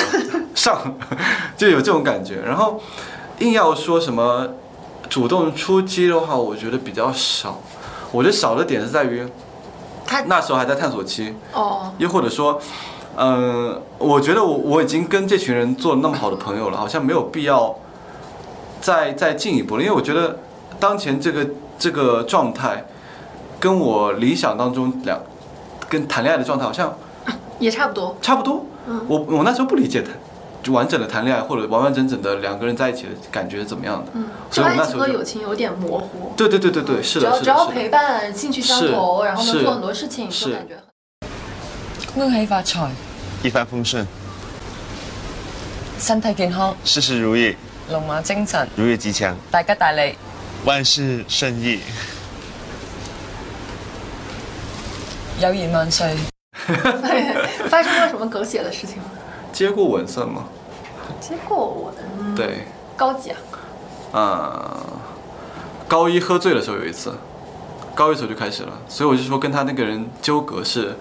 [0.56, 0.96] 上
[1.56, 2.42] 就有这种感觉。
[2.42, 2.82] 然后
[3.40, 4.48] 硬要说什么
[5.10, 7.60] 主动出击的话，我觉得比较少。
[8.12, 9.26] 我觉得少的点是在于
[10.06, 12.60] 他那时候还在探索期，哦，又或者说，
[13.16, 17.74] 嗯、我觉得我我已经跟这群人做了那么好的朋友了，好像没有必要
[18.82, 20.40] 再再进一步了，因为我觉得
[20.80, 21.48] 当前这个
[21.80, 22.86] 这个状态，
[23.60, 25.20] 跟我理想当中两
[25.88, 26.94] 跟谈恋爱的状态好像
[27.60, 28.18] 也差不多。
[28.22, 28.66] 差不多。
[29.08, 30.12] 我我那时候不理解谈
[30.64, 36.34] 就完整的谈恋爱或者完完整整的两个人在一起的感觉是怎么样的，嗯，所以我那时候就友情有点模糊。
[36.38, 37.68] 对对对对对，是的，只要只要。
[37.72, 40.76] 陪伴、兴趣相投，然后能做很多事情，是就感觉
[42.14, 42.30] 很。
[42.30, 42.92] 恭喜发财，
[43.42, 44.06] 一帆风顺，
[45.98, 47.56] 身体健康，事事如意，
[47.90, 50.16] 龙马精神，如意吉祥，大吉大利，
[50.66, 51.80] 万事顺意。
[55.40, 56.16] 友誼萬歲。
[57.72, 59.06] 发生过什么狗血的事情吗？
[59.54, 60.44] 接过吻算吗？
[61.22, 63.38] 接过吻对，高级啊，
[64.12, 64.78] 呃，
[65.88, 67.14] 高一喝醉的时候有一次，
[67.96, 70.98] 高一时候就开始了，所以我就说跟他那个人纠葛是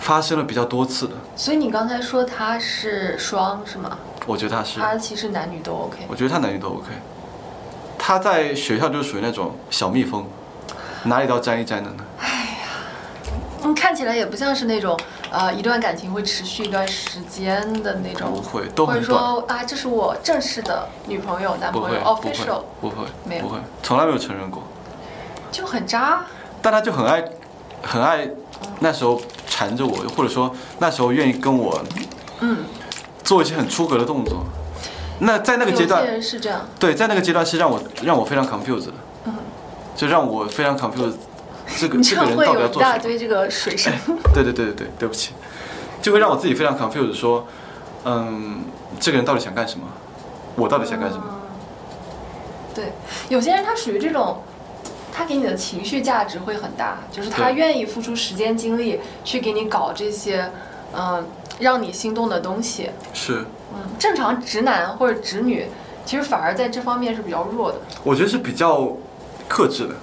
[0.00, 1.14] 发生了比较多次的。
[1.36, 3.96] 所以你刚才说他是双是吗？
[4.26, 5.98] 我觉得他是，他其实男女都 OK。
[6.08, 6.86] 我觉得他男女都 OK。
[7.96, 10.26] 他在学校就是属于那种小蜜蜂，
[11.04, 12.04] 哪里都要沾一沾的呢。
[13.64, 14.98] 嗯，看起来也不像是那种
[15.30, 19.02] 呃一段感情会持续一段时间的那种，不会，都或者。
[19.02, 24.62] 说啊，这是我正式的女朋友、男朋友，official，不会没有不会，从来没有承认过。
[25.50, 26.24] 就很渣。
[26.60, 27.24] 但他就很爱，
[27.82, 28.28] 很爱
[28.80, 31.80] 那时候缠着我，或者说那时候愿意跟我，
[32.40, 32.64] 嗯，
[33.22, 34.44] 做一些很出格的动作。
[35.20, 38.92] 那在那个阶段是这样，对，在那个阶段是让我让我非常 confused 的，
[39.24, 39.34] 嗯，
[39.96, 41.14] 就让我非常 confused。
[41.76, 42.92] 这个你这个人这样会有一到底要做什么？
[42.92, 43.92] 大堆这个水声。
[44.32, 45.32] 对对对对对，对不起，
[46.00, 47.46] 就会让我自己非常 confused，说，
[48.04, 48.60] 嗯，
[49.00, 49.86] 这个人到底想干什么？
[50.56, 51.24] 我到底想干什么？
[52.74, 52.92] 对，
[53.28, 54.42] 有些人他属于这种，
[55.12, 60.50] 他给你的情绪价值会很大，就是他愿意付出时间精力去给你搞这些，
[60.94, 61.26] 嗯、
[61.58, 62.90] 让你心动的东西。
[63.12, 65.66] 是，嗯，正常直男或者直女，
[66.04, 67.78] 其实反而在这方面是比较弱的。
[68.04, 68.96] 我觉得是比较
[69.48, 69.94] 克制的。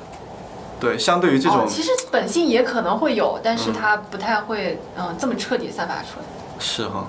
[0.80, 6.26] 对，相对于这种，哦，其实本性也可能会有，但是嗯他不太会，嗯，这么彻底散发出来。
[6.60, 7.08] 是哈，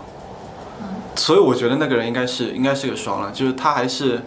[0.81, 4.23] 嗯所以我觉得那个人应该是应该是个双了，就是他还是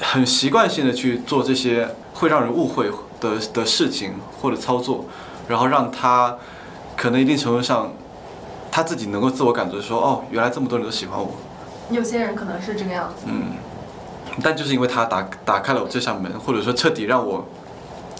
[0.00, 5.04] 很习惯性的去做这些会让人误会的的事情或者操作，
[5.48, 6.36] 然后让他
[6.96, 7.92] 可能一定程度上
[8.70, 11.30] 他自己能够自我感觉说，哦，原来这么多人都喜欢我，
[11.90, 13.24] 有些人可能是这个样子。
[13.26, 13.52] 嗯，
[14.42, 17.46] 但就是因为他打打开了我这扇门，或者说彻底让我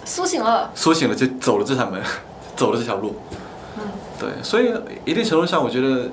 [0.07, 2.01] 苏醒了，苏醒了，就走了这扇门，
[2.55, 3.17] 走了这条路。
[3.77, 3.83] 嗯，
[4.17, 6.09] 对，所以一定程度上，我觉得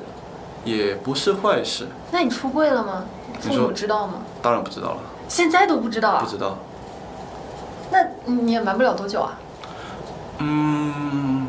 [0.64, 1.86] 也不是坏事。
[2.10, 3.04] 那你出柜了吗？
[3.40, 4.14] 父母知道吗？
[4.42, 6.28] 当然不知道了，现在都不知道啊不？
[6.28, 6.58] 知道。
[7.92, 9.38] 那你也瞒不了多久啊？
[10.38, 11.46] 嗯，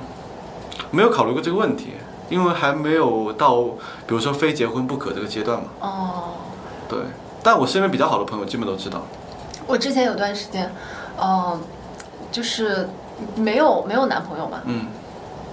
[0.91, 1.93] 没有考虑过这个问题，
[2.29, 3.63] 因为还没有到，
[4.05, 5.65] 比如说非结婚不可这个阶段嘛。
[5.79, 6.23] 哦，
[6.88, 6.99] 对，
[7.41, 9.01] 但我身边比较好的朋友基本都知道。
[9.65, 10.71] 我之前有段时间，
[11.19, 11.60] 嗯、
[12.36, 12.89] 就是
[13.38, 14.88] 没有没有男朋友嘛，嗯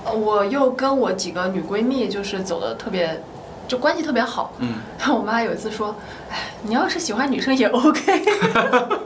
[0.05, 3.23] 呃我又跟我几个女闺蜜就是走的特别，
[3.68, 4.53] 就关系特别好。
[4.59, 5.95] 嗯，然后我妈有一次说
[6.29, 8.25] ：“哎，你要是喜欢女生也 OK。”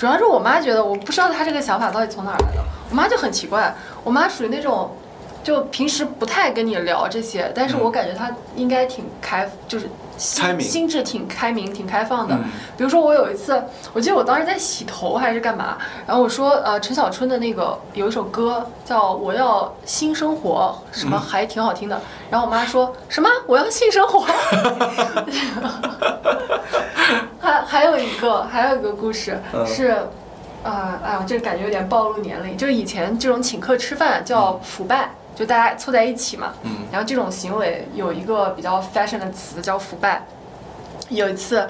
[0.00, 2.64] 主要是我妈觉得，我不知道她这个想法到底从哪儿来的。
[2.90, 4.90] 我妈就很奇怪，我妈属于那种，
[5.46, 12.34] 就平时不太跟你聊这些，但是我感觉他应该挺开，就是心心智挺开明、挺开放的。
[12.34, 22.02] 嗯比如说我有一次，我记得我当时在洗头还是干嘛，然后我说呃陈小春的那个有一首歌叫我要新生活，什么还挺好听的。
[22.28, 24.22] 然后我妈说什么我要性生活，
[27.38, 29.96] 还还有一个还有一个故事嗯是。
[30.64, 32.56] 啊、哎呀，这感觉有点暴露年龄。
[32.56, 36.52] 就是以前这种请客吃饭叫腐败，就大家凑在一起嘛。
[36.64, 40.26] 嗯然后这种行为有一个比较 fashion 的词叫腐败。
[41.08, 41.68] 有一次，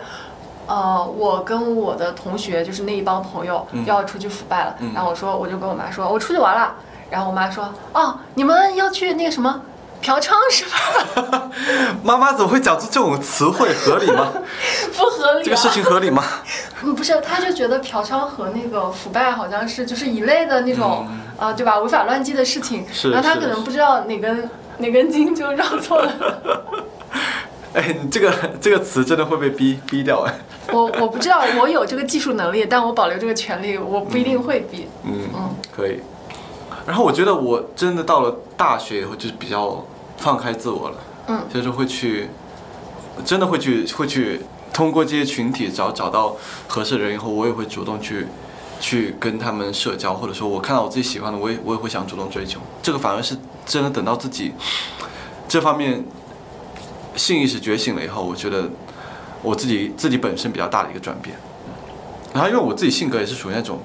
[0.66, 6.74] 呃，我跟我的同学就是那一帮朋友嗯要出去腐败了，嗯然后我说我就跟我妈说，我出去玩了。
[7.10, 9.60] 然后我妈说，哦，你们要去那个什么
[10.00, 10.64] 嫖娼是
[11.22, 11.50] 吧？
[12.02, 13.72] 妈妈怎么会讲出这种词汇？
[13.74, 14.32] 合理吗？
[14.96, 15.42] 不合理、啊。
[15.44, 16.24] 这个事情合理吗？
[16.82, 21.06] 嗯，不是，他就觉得嫖娼和那个腐败好像是就是一类的那种，
[21.38, 21.78] 呃，对吧？
[21.80, 22.84] 违法乱纪的事情。
[23.12, 26.12] 然后他可能不知道哪根哪根筋就绕错了。
[27.74, 30.34] 哎，你这个这个词真的会被逼逼掉哎。
[30.72, 34.88] 我我不知道，我有这个技术能力，但我保留这个权利，我不一定会逼。
[35.04, 36.00] 嗯嗯，可以。
[36.86, 39.84] 然后我觉得我真的到了大学以后，就是比较
[40.16, 40.96] 放开自我了。
[41.28, 42.28] 嗯就是会去，
[43.24, 44.40] 真的会去会去
[44.72, 46.36] 通过这些群体找找到
[46.68, 48.26] 合适的人以后，我也会主动去
[48.80, 52.60] 去跟他们社交，或者说我看到我自己喜欢的，我也我也会想主动追求。
[52.82, 54.52] 这个反而是真的等到自己
[55.48, 56.04] 这方面
[57.14, 58.68] 性意识觉醒了以后，我觉得
[59.42, 61.36] 我自己自己本身比较大的一个转变。
[62.34, 63.80] 然后因为我自己性格也是属于那种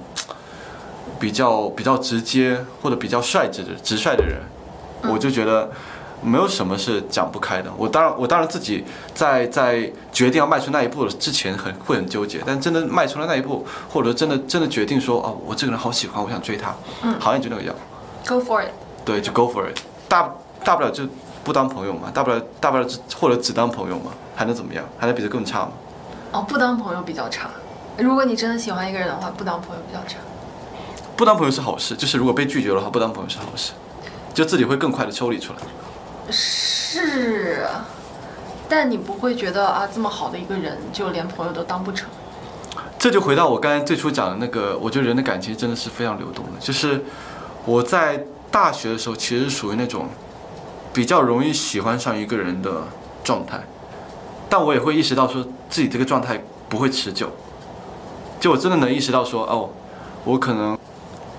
[1.20, 4.40] 比较比较直接或者比较率直的直率的人，
[5.12, 5.72] 我就觉得
[6.22, 7.72] 没有什么是讲不开的。
[7.78, 17.76] 我当然我当然自己在在决定要迈出那一步之前很会很纠结，但真的迈出了那一步，或者真的真的决定说哦，我这个人好喜欢，我想追他，嗯好像就那个样
[18.28, 18.70] ，，Go for it。
[19.04, 20.30] 对，就 go for it，大
[20.64, 21.04] 大不了就
[21.44, 24.86] 不当朋友嘛，大不了大不了只或者只当朋友嘛，还能怎么样？
[25.00, 25.72] 还能比这更差吗？
[26.32, 27.50] 哦，不当朋友比较差。
[27.98, 30.20] 如果你真的喜欢一个人的话，不当朋友比较差。
[31.18, 33.74] 不当朋友是好事，就是如果被拒绝的话，不当朋友是好事，
[34.34, 35.60] 就自己会更快的抽离出来。
[36.30, 37.66] 是，
[38.70, 42.10] 但你不会觉得啊，这么好的一个人，就连朋友都当不成。
[43.00, 46.52] 这就回到我刚才最初讲的那个，我觉得人的感情真的是非常流动的。
[46.60, 47.04] 就是
[47.66, 50.08] 我在大学的时候，其实属于那种
[50.94, 52.84] 比较容易喜欢上一个人的
[53.24, 53.64] 状态，
[54.48, 57.30] 但我也会意识到说自己这个状态不会持久，
[58.40, 59.70] 就我真的能意识到说，哦，
[60.24, 60.78] 我可能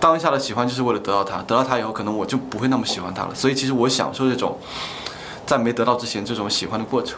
[0.02, 3.30] 当下的喜欢就是为了得到他，得到他以后，可能我就不会那么喜欢他了。
[3.32, 4.58] 所以其实我享受这种
[5.46, 7.16] 在没得到之前这种喜欢的过程。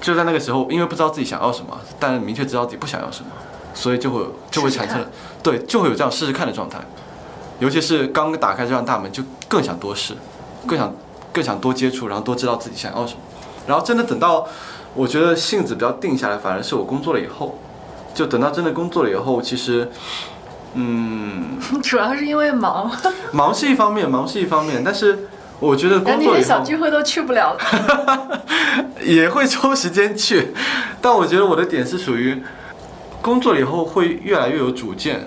[0.00, 3.30] 就在那个时候，因为不知道自己想要什么，但明确知道自己不想要什么，
[3.74, 5.04] 所以就会就会产生
[5.42, 6.78] 对，就会有这样试试看的状态。
[7.58, 10.14] 尤其是刚打开这扇大门，就更想多试，
[10.66, 10.94] 更想
[11.30, 13.20] 更想多接触，然后多知道自己想要什么。
[13.66, 14.46] 然后真的等到
[14.94, 17.58] 我觉得性子比较定下来，反而是我工作了以后，
[18.14, 19.90] 就等到真的工作了以后，其实，
[20.76, 22.90] 嗯， 主要是因为忙，
[23.32, 28.42] 忙是一方面，忙是一方面，但是我觉得工作小聚会都去不了了。
[29.02, 30.52] 也会抽时间去，
[31.00, 32.42] 但我觉得我的点是属于
[33.22, 35.26] 工作了以后会越来越有主见，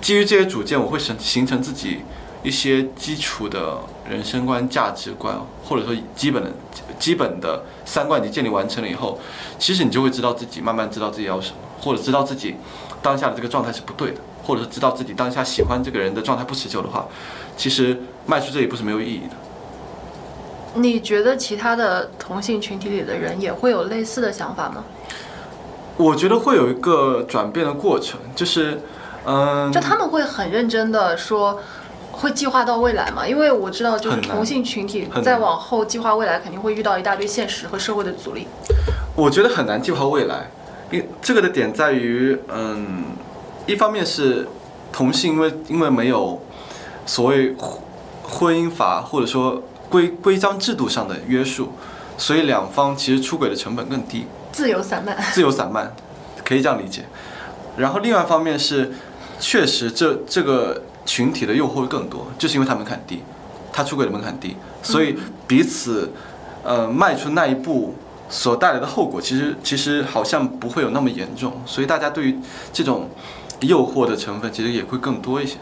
[0.00, 2.00] 基于这些主见，我会形形成自己
[2.42, 6.50] 一些基础的人生观、价值观，或者说基本的
[6.98, 9.20] 基本的三观已经建立完成了以后，
[9.58, 12.56] 其实你就会知道自己慢慢知道自己要什么，或者知道自己
[13.02, 17.06] 当下的这个状态是不对的，或者是知道自己当下喜欢这个人的状态不持久的话，
[17.56, 19.36] 其实迈出这一步是没有意义的。
[20.74, 24.84] 你觉得其他的同性群体里的人也会有类似的想法吗？
[25.96, 28.80] 我觉得会有一个转变的过程，就是，
[29.26, 31.60] 嗯，就他们会很认真的说，
[32.12, 33.26] 会计划到未来嘛？
[33.26, 38.46] 因为我知道，就是同性群体再往后计划未来，肯定会遇到一大堆现实和社会的阻力。
[39.14, 40.48] 我觉得很难计划未来，
[40.90, 43.04] 因这个的点在于，嗯，
[43.70, 44.48] 一方面是
[44.92, 46.42] 同性，因为因为没有
[47.06, 47.78] 所谓婚
[48.24, 51.72] 婚姻法或者说规规章制度上的约束，
[52.18, 54.26] 所以两方其实出轨的成本更低。
[54.52, 55.94] 自由散漫，自由散漫，
[56.44, 57.04] 可以这样理解。
[57.76, 58.92] 然后另外一方面是，
[59.38, 63.22] 确实这这个群体的诱惑会更多，就是因为他门槛低，
[63.72, 66.10] 他出轨的门槛低，所以彼此
[66.64, 67.94] 呃迈出那一步
[68.28, 72.38] 所带来的后果，其实其实好像不会有那么严重，所以大家对于
[72.72, 73.08] 这种
[73.60, 75.56] 诱惑的成分其实也会更多一些。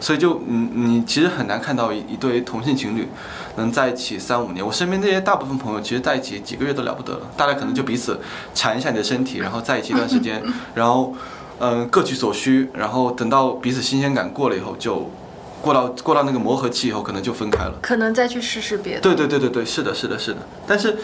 [0.00, 3.08] 所以就你你其实很难看到一一对同性情侣
[3.56, 4.64] 能在一起三五年。
[4.64, 8.20] 我身边这些大部分朋友其实在一起几个月都了不得了，大家可能就彼此
[8.54, 10.40] 缠一下你的身体，然后在一起一段时间，
[10.76, 11.14] 然后
[11.58, 15.10] 嗯、各取所需，然后等到彼此新鲜感过了以后，就
[15.60, 17.74] 过到过到那个磨合期以后，可能就分开了。
[17.82, 19.00] 可能再去试试别的。
[19.00, 20.38] 对对对对对，是的，是的，是的。
[20.68, 20.96] 但是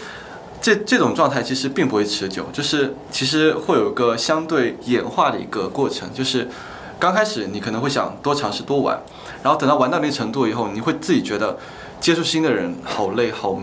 [0.65, 6.49] 这这种状态其实并不会持久，就是其实会有一个相对演化的一个过程，就是
[6.97, 8.99] 刚开始你可能会想多尝试多玩，
[9.43, 11.55] 然后等到玩到那个程度以后，你会自己觉得
[12.01, 13.59] 接触新的人好累好。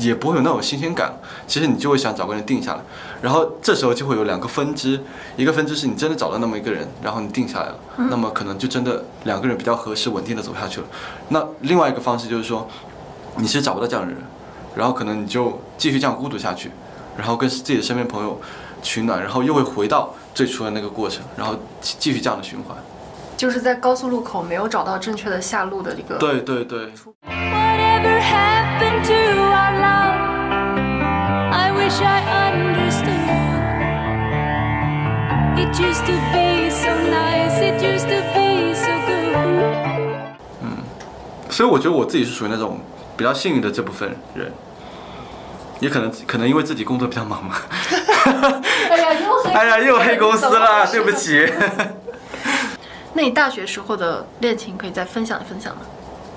[0.00, 1.14] 也不会有那种新鲜感，
[1.46, 2.80] 其实你就会想找个人定下来，
[3.22, 5.00] 然后这时候就会有两个分支，
[5.36, 7.76] 一个分支是你真的找到那么一个人，然后你定下来了，
[8.10, 10.86] 那么可能就真的两个人比较合适，稳定的走下去了。
[11.28, 12.68] 那另外一个方式就是说，
[13.36, 14.20] 你是找不到这样的人，
[14.74, 16.70] 然后可能你就继续这样孤独下去，
[17.16, 18.40] 然后跟自己的身边朋友
[18.82, 22.76] 取暖，然后又会回到最初的那个过程，然后继继续这样的循环。
[23.36, 26.16] 就是在高速路口没有找到正确的下路的一个。
[26.16, 26.86] 对对对
[27.26, 30.18] ，Whatever happened to our love?
[31.52, 33.42] I wish I understood.
[35.56, 39.34] It used to be so nice, it used to be so good.
[41.50, 42.80] 所以我觉得我自己是属于那种
[43.16, 44.52] 比较幸运的这部分人，
[45.80, 47.56] 也可能可能因为自己工作比较忙嘛。
[48.90, 49.50] 哎呀，又黑。
[49.54, 51.50] 哎呀，又黑公司了，对不起。
[53.14, 55.82] 那你大学时候的恋情可以再分享分享吗？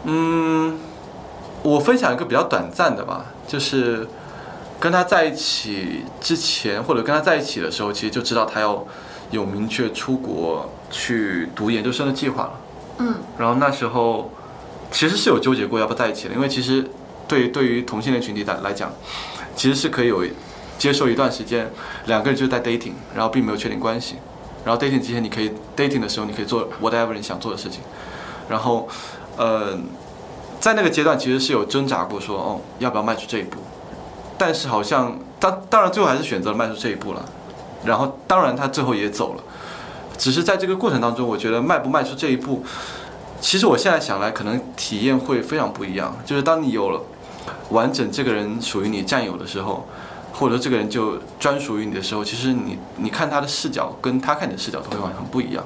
[0.03, 0.79] 嗯，
[1.63, 4.07] 我分享一个比较短暂的吧，就是
[4.79, 8.85] 跟他在一起之前，或者跟他在一起的时候，其实就知道他要
[9.31, 12.51] 有明确出国去读研究生的计划了。
[12.99, 14.31] 嗯，然后那时候
[14.91, 16.85] 其实是有纠结过要不要在一起的，因为其实
[17.27, 18.91] 对对于同性恋群体来来讲，
[19.55, 20.23] 其实是可以有
[20.77, 21.69] 接受一段时间，
[22.05, 24.15] 两个人就是在 dating，然后并没有确定关系，
[24.63, 27.81] 然后 dating 之前你可以 dating 的时候你可以做 whatever 你想做的事情，
[28.49, 28.87] 然后
[29.35, 29.77] 呃，
[30.59, 33.59] 在那个阶段其实是有挣扎过说哦要不要迈出这一步，
[34.37, 37.25] 但是好像当当然最后还是选择了迈出这一步了，
[37.83, 39.43] 然后当然他最后也走了。
[40.17, 42.65] 只是在这个过程当中，我觉得迈不迈出这一步，
[43.39, 46.17] 其实我现在想来，可能体验会非常不一样。
[46.25, 47.01] 就是当你有了
[47.69, 49.87] 完整这个人属于你占有的时候，
[50.33, 55.63] 或者说这个人就专属于你的时候，其实你你看他的视角跟他看你的视角都会完全不一样。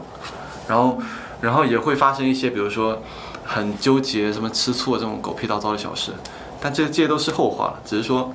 [0.67, 0.97] 然后，
[1.41, 3.01] 然后也会发生一些，比如说
[3.43, 6.13] 很纠结、什么吃醋这种狗屁倒灶的小事，
[6.61, 7.79] 但这这些都是后话了。
[7.85, 8.31] 只是说，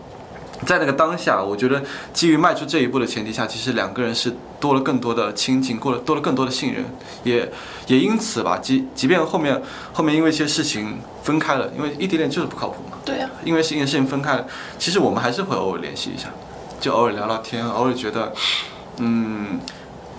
[0.65, 1.83] 在那个当下，我觉得
[2.13, 6.85] 基于迈出这一步的前提下，其实两个人是多了更多的亲近，过了多了更多的信任，
[7.25, 7.51] 也
[7.87, 9.61] 也因此吧，即即便后面
[9.93, 14.47] 后面因为一些事情分开了，因为异地恋就是不靠谱嘛，对呀、因为是一件事情分开了，
[14.79, 16.29] 其实我们还是会偶尔联系一下，
[16.81, 18.33] 就偶尔聊聊天，偶尔觉得，
[18.97, 19.61] 嗯，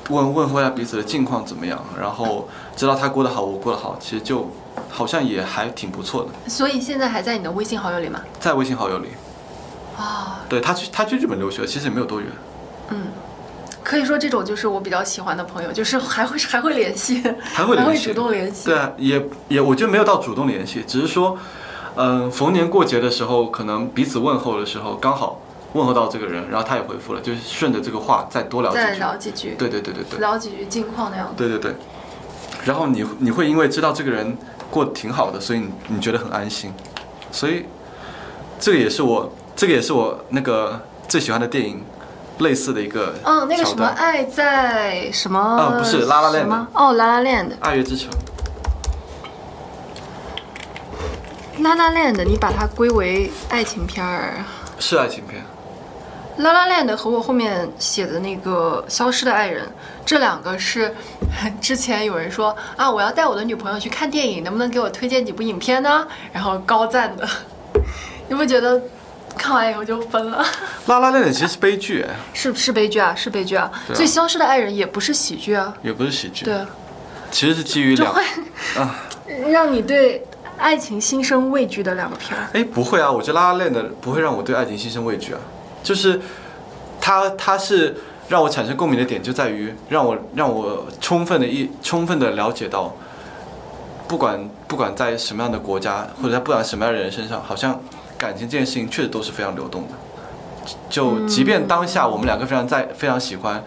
[0.10, 4.50] 问问候一下彼此的近况怎么样，然后知道他过得好，我过得好，其实就
[4.90, 6.50] 好像也还挺不错的。
[6.50, 8.22] 所以现在还在你的微信好友里吗？
[8.40, 9.08] 在微信好友里，
[9.98, 12.30] 啊，对他去他去日本留学，其实也没有多远。
[12.89, 13.08] 嗯，
[13.84, 18.66] 可以说这种就是我比较喜欢的朋友，就是还会还会联系，还会联系 主动联系。
[18.66, 21.38] 对啊，也也我觉得没有到主动联系，只是说，
[21.95, 25.41] 嗯、逢年过节的时候，可能彼此问候的时候，刚好
[25.74, 29.00] 问候到这个人，然后他也回复了，就是顺着这个话再多聊几再句。
[29.00, 30.20] 聊几句，对对对对对。
[30.20, 31.34] 聊几句近况那样子。
[31.36, 31.76] 对对对，
[32.66, 34.38] 然后你你会因为知道这个人
[34.70, 36.72] 过得挺好的，所以你你觉得很安心，
[37.32, 37.66] 所以
[38.60, 41.84] 这个也是我这个也是我那个最喜欢的电影
[42.38, 45.39] 类似的一个嗯，那个什么爱在什么？
[45.39, 46.47] 啊不是拉拉链？
[46.76, 48.08] 哦，拉拉链的，爱乐之城》。
[51.64, 54.45] 拉拉链的，你把它归为爱情片儿。
[54.78, 55.43] 是爱情片，
[56.38, 59.66] 拉拉链的和我后面写的那个《消失的爱人》，
[60.05, 60.93] 这两个是
[61.60, 66.08] 之前有人说啊，我要带我的女朋友去看电影，能不能给我推荐几部影片呢？
[66.32, 67.28] 然后高赞的，
[68.30, 68.80] 你不觉得
[69.40, 70.44] 看完以后就分了？
[70.88, 72.16] 拉拉链的其实是悲剧，哎。
[72.34, 73.72] 是是悲剧啊，是悲剧啊。
[73.90, 73.94] 啊。
[73.94, 76.60] 所以《消失的爱人》也不是喜剧啊，也不是喜剧，对，
[77.32, 78.12] 其实是基于两
[78.78, 79.00] 啊，
[79.50, 80.26] 让你对
[80.58, 82.48] 爱情心生畏惧的两个片儿。
[82.54, 85.40] 哎不会啊，我觉得拉拉链的不会让我对爱情心生畏惧啊，
[85.84, 86.20] 就是
[87.00, 87.96] 它它是
[88.28, 92.94] 让我产生共鸣的点就在于让我让我充分的一充分的了解到，
[94.08, 97.80] 不管不管在什么样的国家或者在不管什么样的人身上，好像
[98.18, 99.89] 感情这件事情确实都是非常流动的。
[100.89, 103.63] 就即便当下我们两个非常在非常喜欢，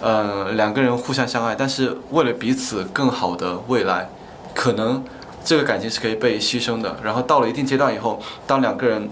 [0.00, 4.08] 呃，两个人互相相爱，但是为了彼此更好的未来，
[4.54, 5.04] 可能
[5.44, 6.96] 这个感情是可以被牺牲的。
[7.04, 9.08] 然后到了一定阶段以后，当两个人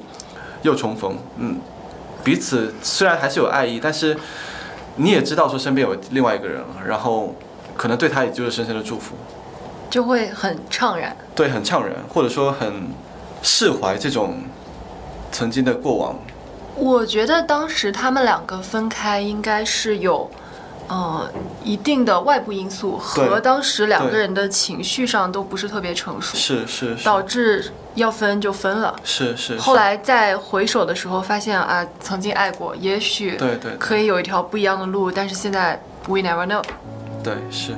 [0.62, 1.60] 又重逢，嗯，
[2.24, 4.16] 彼此虽然还是有爱意，但是
[4.96, 7.36] 你也知道说身边有另外一个人了，然后
[7.76, 9.14] 可能对他也就是深深的祝福，
[9.88, 11.16] 就会很怅然。
[11.36, 12.88] 对，很怅然，或者说很
[13.40, 14.42] 释怀这种
[15.30, 16.16] 曾经的过往。
[16.76, 20.30] 我觉得当时他们两个分开应该是有，
[20.88, 21.30] 呃，
[21.62, 28.96] 一定的外部因素和当时两个人的情绪上都不是特别成熟，是是是导致要分就分了。
[29.04, 36.62] 是是，后来在回首的时候发现啊，曾经爱过，也许对对对可以有一条不一样的路，但是现在 we never know。
[37.22, 37.76] 对是。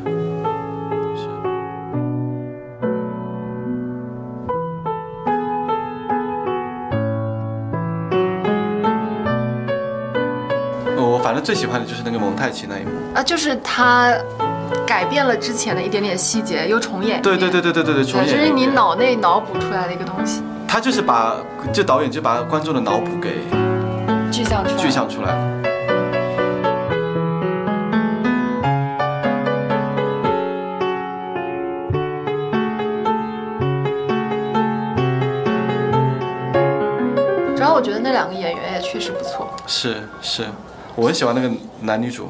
[11.32, 12.90] 反正最喜欢的就是那个蒙太奇那一幕。
[13.14, 14.14] 啊，就是他
[14.86, 17.22] 改变了之前的一点点细节，又重演。
[17.22, 18.28] 对对对对对对对，重演。
[18.28, 21.36] 就是你脑内脑补出来的一个东西，他就是把
[21.72, 23.38] 这导演就把观众的脑补给
[24.30, 24.76] 具象出来。
[24.76, 25.62] 具象出来了。
[37.56, 39.48] 主要我觉得那两个演员也确实不错。
[39.66, 40.44] 是是，
[40.94, 42.28] 我很喜欢那个男女主，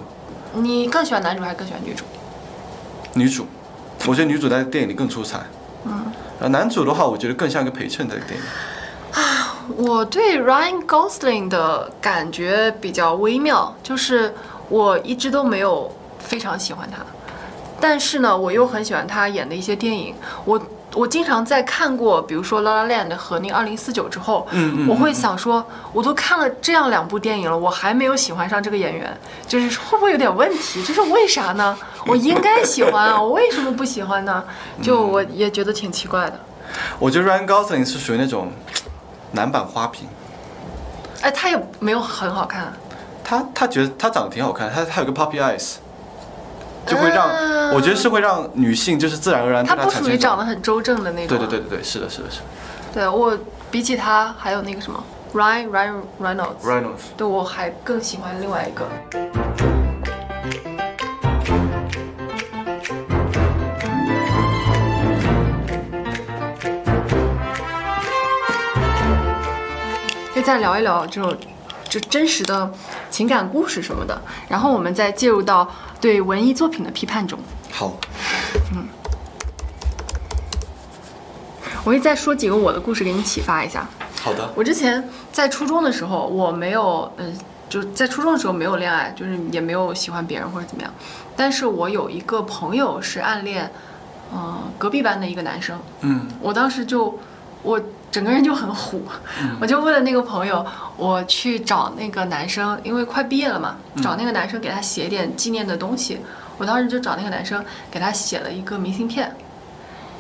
[0.54, 2.04] 你更喜欢男主还是更喜欢女主？
[3.14, 3.46] 女主，
[4.06, 5.40] 我觉得女主在电影里更出彩。
[5.84, 5.92] 嗯，
[6.40, 8.44] 啊，男主的话，我觉得更像一个陪衬的电影。
[9.20, 14.34] 啊我对 Ryan Gosling 的感觉比较微妙，就是
[14.68, 16.98] 我一直都没有非常喜欢他，
[17.80, 20.14] 但是呢，我又很喜欢他演的一些电影。
[20.44, 20.60] 我
[20.95, 29.16] 我经常在看过，比如说《La La Land》和那个《二零四九》之后，嗯嗯我会想说，我都看了这样两部电影了，我还没有喜欢上这个演员，
[29.47, 30.82] 就是会不会有点问题？
[30.82, 31.76] 就是为啥呢？
[32.07, 34.45] 我应该喜欢啊， 我为什么不喜欢呢？
[34.82, 36.38] 就我也觉得挺奇怪的。
[36.99, 38.53] 我觉得 Ryan Gosling 是属于那种
[39.32, 40.07] 男版花瓶，
[41.22, 42.72] 哎，他也没有很好看。
[43.24, 45.76] 他他觉得他长得挺好看，他他有个 puppy eyes，
[46.87, 47.28] 就会让、
[47.72, 51.39] 我觉得是会让女性就是自然而然对他不属于长得很周正的那种。
[51.39, 52.45] 对对对对对，是的是的是的
[52.93, 53.39] 对我
[53.70, 55.03] 比起她还有那个什么
[55.33, 57.16] Ryan Ryan Reynolds，，Reynolds。
[57.16, 58.87] 对我还更喜欢另外一个。
[70.35, 71.35] 可以再聊一聊这种
[71.89, 72.70] 就真实的
[73.11, 75.70] 情感故事什么的，然后我们再介入到
[76.03, 77.38] 对文艺作品的批判中。
[77.70, 77.96] 好，
[78.74, 78.88] 嗯
[81.84, 83.88] 我会再说几个我的故事给你启发一下。
[84.20, 87.32] 好的，我之前在初中的时候，我没有，嗯、
[87.68, 90.92] 就在初中的时候没有恋爱，就是也没有喜欢别人或者怎么样。
[91.36, 93.70] 但是我有一个朋友是暗恋，
[94.32, 95.78] 嗯、隔壁班的一个男生。
[96.00, 97.16] 嗯我当时就，
[97.62, 99.02] 我整个人就很虎，
[99.60, 100.64] 我就问了那个朋友，
[100.96, 106.20] 我去找那个男生，因为快毕业了嘛，找那个男生给他写一点纪念的东西。
[106.58, 109.34] 我我当时就找那个男生给他写了一个明信片，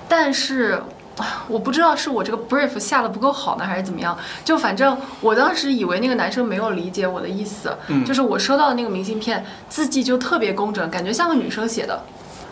[0.08, 0.82] 但是。
[1.18, 4.16] 啊我不知道是我这个 brief 下的不够好呢，还是怎么样。
[4.46, 12.02] 就反正我当时以为那个男生没有理解我的意思，嗯就是我收到的那个明信片字迹就特别工整，感觉像个女生写的。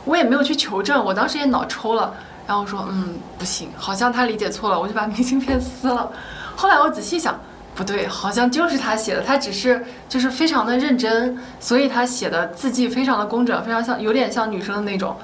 [0.04, 2.14] 我也没有去求证，我当时也脑抽了，
[2.50, 6.10] 然后我说嗯不行，好像他理解错了，我就把明信片撕了。
[6.56, 7.38] 后来我仔细想，
[7.76, 15.16] 不对，好像就是他写的，他只是就是非常的认真，所以他写的字迹非常的工整，非常像有点像女生的那种。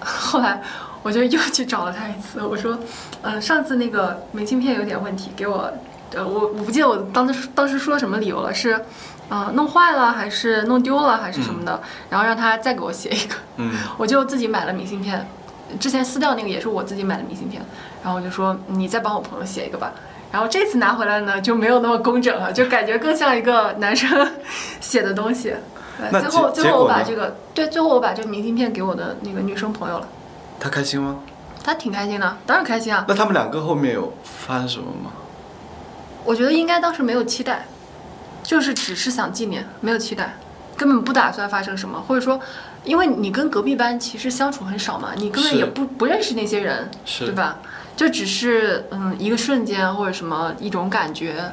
[0.00, 0.62] 后来
[1.02, 2.78] 我就又去找了他一次，我说，
[3.20, 5.70] 嗯、上次那个明信片有点问题，给我，
[6.14, 8.80] 呃，我我不记得我当时当时说什么理由了，是，
[9.28, 15.28] 呃，弄坏了还是弄丢了还是什么的，然后让他再给我写一个，嗯，我就自己买了明信片，
[15.78, 17.62] 之前撕掉那个也是我自己买的明信片，
[18.02, 19.92] 然后我就说你再帮我朋友写一个吧。
[20.32, 24.28] 然后这次拿回来呢，就没有那么工整了，就感觉更像一个男生
[24.80, 25.54] 写的东西。
[26.10, 30.06] 对最后最后我把这个对，最后我把这个明信片给我的那个女生朋友了，
[30.60, 31.20] 她开心吗？
[31.64, 33.04] 她挺开心的，当然开心啊。
[33.08, 35.10] 那他们两个后面有发生什么吗？
[36.24, 37.66] 我觉得应该当时没有期待，
[38.42, 40.36] 就是只是想纪念，没有期待，
[40.76, 42.38] 根本不打算发生什么，或者说，
[42.86, 47.58] 因为你跟隔壁班其实相处很少嘛，你根本也不不认识那些人，是对吧？
[47.96, 51.52] 就只是嗯一个瞬间或者什么一种感觉，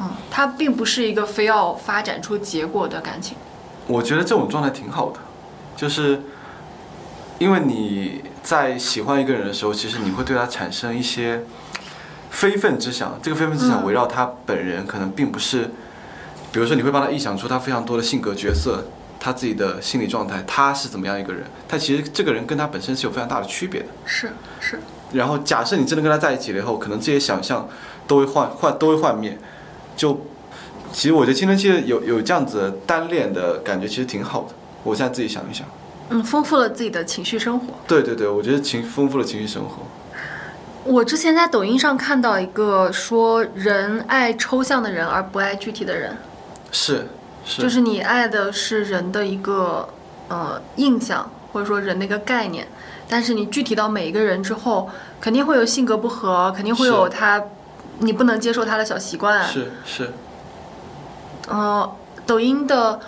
[0.00, 3.36] 嗯，它并不是一个非要发展出结果的感情。
[3.86, 5.20] 我觉得这种状态挺好的，
[5.76, 6.22] 就是
[7.38, 11.44] 因为你在喜欢一个人的时候，其实你会对他产生一些
[12.30, 13.18] 非分之想。
[13.22, 15.70] 这个非分之想嗯围绕他本人，可能并不是，
[16.50, 18.86] 比如说你会帮他臆想出他非常多的性格角色，
[19.24, 21.44] 他自己的心理状态，他是怎么样一个人。
[21.66, 23.86] 他其实这个人跟他本身是有非常大的区别的。
[24.04, 24.78] 是是，
[25.14, 27.66] 然后假设你真的跟他在一起了以后，可能这些想象
[28.06, 29.38] 都会幻幻都会幻灭。
[29.96, 30.20] 就
[30.92, 34.48] 其实我觉得青春期的有有这样子单恋的感觉，其实挺好的。
[34.82, 35.66] 我现在自己想一想，
[36.10, 37.68] 嗯，丰富了自己的情绪生活。
[37.86, 39.84] 对对对，我觉得情丰富了情绪生活。
[40.84, 46.14] 我之前在抖音上看到一个说，人爱抽象的人而不爱具体的人。
[46.70, 47.08] 是
[47.44, 49.88] 是，就是你爱的是人的一个
[50.28, 52.66] 呃印象，或者说人的一个概念，
[53.08, 54.90] 但是你具体到每一个人之后，
[55.20, 57.42] 肯定会有性格不合，肯定会有他
[57.98, 59.44] 你不能接受他的小习惯。
[59.46, 60.10] 是是，
[61.48, 62.98] 呃，抖音的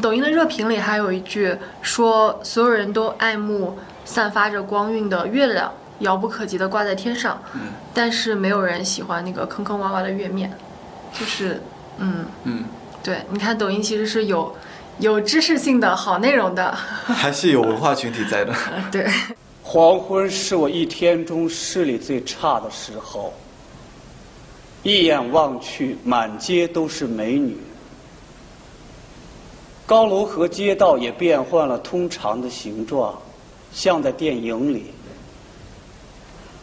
[0.00, 5.70] 抖音的热评里还有一句说，所有人都爱慕散发着光晕的月亮，
[6.00, 7.60] 遥不可及的挂在天上，嗯。
[7.94, 10.50] 但是没有人喜欢那个坑坑洼洼的月面，
[11.12, 11.60] 就是
[11.98, 12.24] 嗯。
[12.44, 12.64] 嗯，
[13.02, 14.54] 对，你看抖音其实是有
[14.98, 16.72] 有知识性的好内容的，
[17.04, 18.54] 还是有文化群体在的。
[18.90, 19.06] 对。
[19.64, 23.32] 黄昏是我一天中视力最差的时候，
[24.82, 27.56] 一眼望去，满街都是美女。
[29.86, 33.16] 高楼和街道也变换了通常的形状，
[33.72, 34.92] 像在电影里。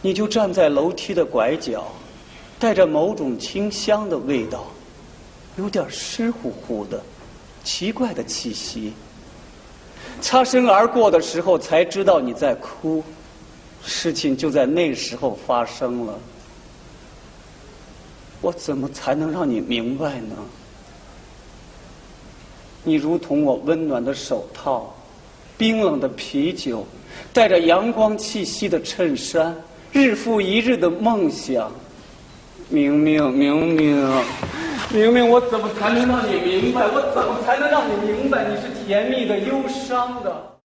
[0.02, 1.84] 你就站在楼梯的拐角，
[2.58, 4.66] 带着某种清香的味道，
[5.60, 6.98] 有点湿乎乎的，
[7.62, 8.94] 奇怪的气息。
[10.22, 13.04] 擦身而过的时候，才知道你在哭，
[13.84, 16.18] 事情就在那时候发生了。
[18.40, 20.36] 我怎么才能让你明白呢？
[22.82, 24.94] 你如同我温暖的手套，
[25.58, 26.86] 冰冷的啤酒，
[27.34, 29.54] 带着阳光气息的衬衫，
[29.92, 31.70] 日复一日的梦想。
[32.70, 34.24] 明明明明，
[34.92, 36.86] 明明，我怎么才能让你明白？
[36.86, 40.58] 我怎么才能让你明白你是甜蜜的、忧伤的？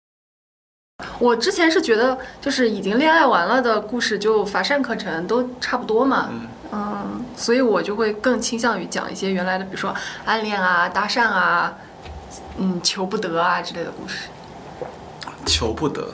[1.17, 6.29] 我之前是觉得，就是已经恋爱完了的故事就乏善可陈，都差不多嘛。
[6.71, 9.93] 嗯所以我就会更倾向于讲一些原来的，比如说
[10.25, 11.75] 暗恋啊、搭讪啊、
[12.57, 14.27] 嗯求不得啊之类的故事。
[15.45, 16.07] 求不得，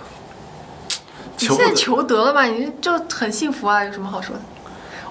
[1.38, 2.02] 你现在求得。
[2.02, 2.46] 求得了吧？
[2.46, 4.42] 你就很幸福啊，有什么好说的？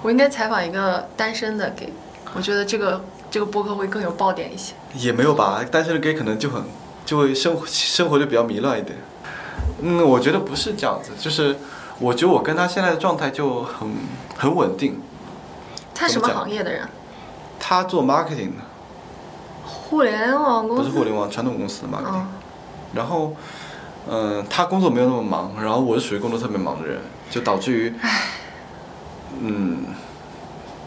[0.01, 1.89] 我应该采访一个单身的 gay，，
[2.33, 4.73] 我觉得这个这个播客会更有爆点一些。
[4.95, 6.63] 也没有吧，单身的 gay 可能就很
[7.05, 8.97] 就会生活生活就比较糜烂一点。
[9.81, 11.57] 嗯，我觉得不是这样子，就是
[11.99, 13.89] 我觉得我跟他现在的状态就很
[14.37, 14.99] 很稳定。
[15.93, 16.87] 他什么行业的人？
[17.59, 18.63] 他做 marketing 的，
[19.63, 20.83] 互联网公司？
[20.83, 22.15] 不是互联网传统公司的 marketing。
[22.15, 22.27] 嗯
[22.93, 23.33] 然后，
[24.09, 26.99] 嗯、他工作没有那么忙，然后我是属于工作特别忙的人，
[27.29, 27.93] 就导致于，
[29.39, 29.85] 嗯，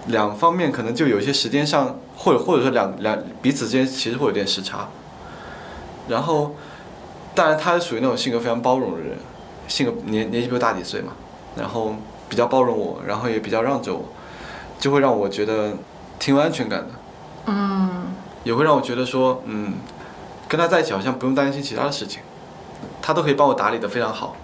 [0.07, 4.89] 两方面可能就有一些时间上，或者或者说两两彼此之间其实会有点时差。
[6.09, 6.55] 然后，
[7.35, 9.17] 当然他是属于那种性格非常包容的人，
[9.67, 11.13] 性格年年纪比我大几岁嘛，
[11.57, 11.95] 然后
[12.29, 14.05] 比较包容我，然后也比较让着我，
[14.79, 15.73] 就会让我觉得
[16.19, 16.89] 挺有安全感的。
[17.47, 18.15] 嗯，
[18.45, 19.75] 也会让我觉得说，嗯，
[20.47, 22.21] 跟他在一起好像不用担心其他的事情。
[23.01, 24.37] 他都可以帮我打理的非常好。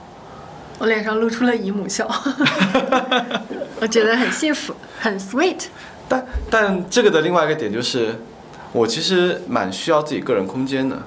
[0.81, 2.09] 我脸上露出了姨母笑，
[3.81, 5.67] 我觉得很幸福，很 sweet。
[6.09, 8.19] 但但这个的另外一个点就是，
[8.73, 11.03] 我其实蛮需要自己个人空间的，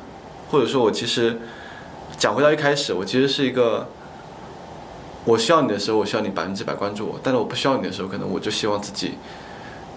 [0.52, 1.40] 或者说我其实
[2.20, 3.90] 讲回到一开始，我其实是一个，
[5.26, 9.18] 我需要你的时候，我需要你百分之百关注我，但是我不需要你的时候，可能我就希望自己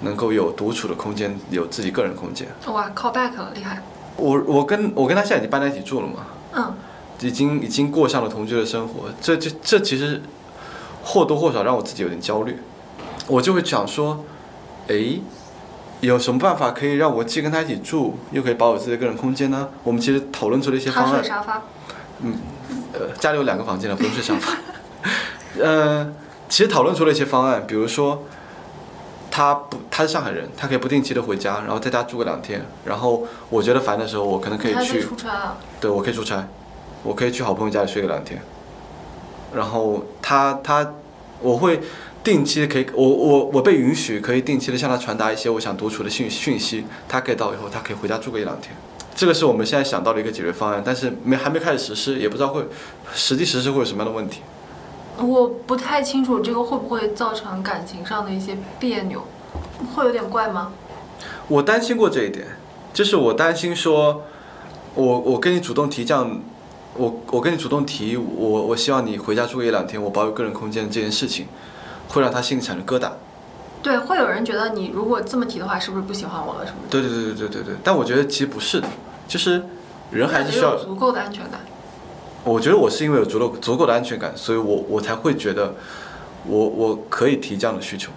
[0.01, 2.49] 能够有独处的空间，有自己个人空间。
[2.68, 3.83] 哇，call back 了，厉害。
[4.16, 6.74] 我我跟我跟他现在已经搬在一起住了嘛，嗯，
[7.20, 10.20] 已经已经过上了同居的生活，这这这其实
[11.02, 12.58] 或多或少让我自己有点焦虑，
[13.26, 14.24] 我就会想说，
[14.88, 15.20] 诶，
[16.00, 19.68] 有什么办法可以让我既跟他一起住，又可以保有自己的个人空间呢？
[19.82, 21.62] 我们其实讨论出了一些方案，睡沙发，
[22.92, 24.52] 呃，家里有两个房间了，不用睡沙发。
[25.58, 26.12] 呃，
[26.48, 28.24] 其实讨论出了一些方案，比如说，
[29.30, 35.56] 他不，他是上海人，他可以不定期的回家，然后在家住个两天，然后我觉得烦的时候，我可能可以去，出差啊。
[35.80, 36.46] 对我可以出差，
[37.07, 38.42] 我可以去好朋友家里睡个两天，
[39.54, 40.94] 然后他他
[41.40, 41.80] 我会
[42.24, 48.74] 定期可以，我我我被允许可以定期的向他传达一些我想独处的讯讯息，他 get 到以后，他可以回家住个一两天。
[49.14, 52.64] 这个是我们现在想到的一个解决方案，但是没还没开始实施，也不知道会
[53.14, 54.40] 实际实施会有什么样的问题。
[55.18, 59.22] 我不太清楚这个会不会造成感情上的一些别扭，
[59.94, 60.72] 会有点怪吗？
[61.48, 62.46] 我担心过这一点，
[62.92, 64.24] 就是我担心说，
[64.94, 66.42] 我我跟你主动提这样，
[66.99, 71.47] 我我跟你主动提，我我希望你回家住个一两天，我保有个人空间这件事情，
[72.09, 73.11] 会让他心里产生疙瘩。
[73.82, 76.88] 对，会有人觉得你如果这么提的话，是不是不喜欢我了什么的？
[76.90, 78.88] 对对对对对对对，但我觉得其实不是的，
[79.28, 79.62] 就是
[80.11, 81.61] 人还是需要，足够的安全感。
[82.42, 85.74] 我觉得我是因为有足够足够的安全感，所以我我才会觉得
[86.47, 88.11] 我我可以提这样的需求，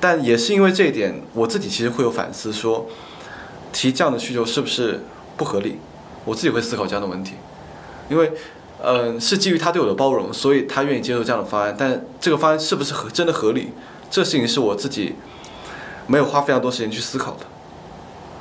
[0.00, 2.86] 但也是因为这一点，我自己其实会有反思说，
[3.72, 5.02] 提这样的需求是不是
[5.36, 5.78] 不合理？
[6.24, 7.34] 我自己会思考这样的问题，
[8.08, 8.32] 因为，
[8.82, 13.72] 嗯、是基于他对我的包容，所以他愿意接受这样的方案，但这个方案是不是合真的合理？
[14.10, 15.16] 这事情是我自己
[16.06, 17.40] 没有花非常多时间去思考的。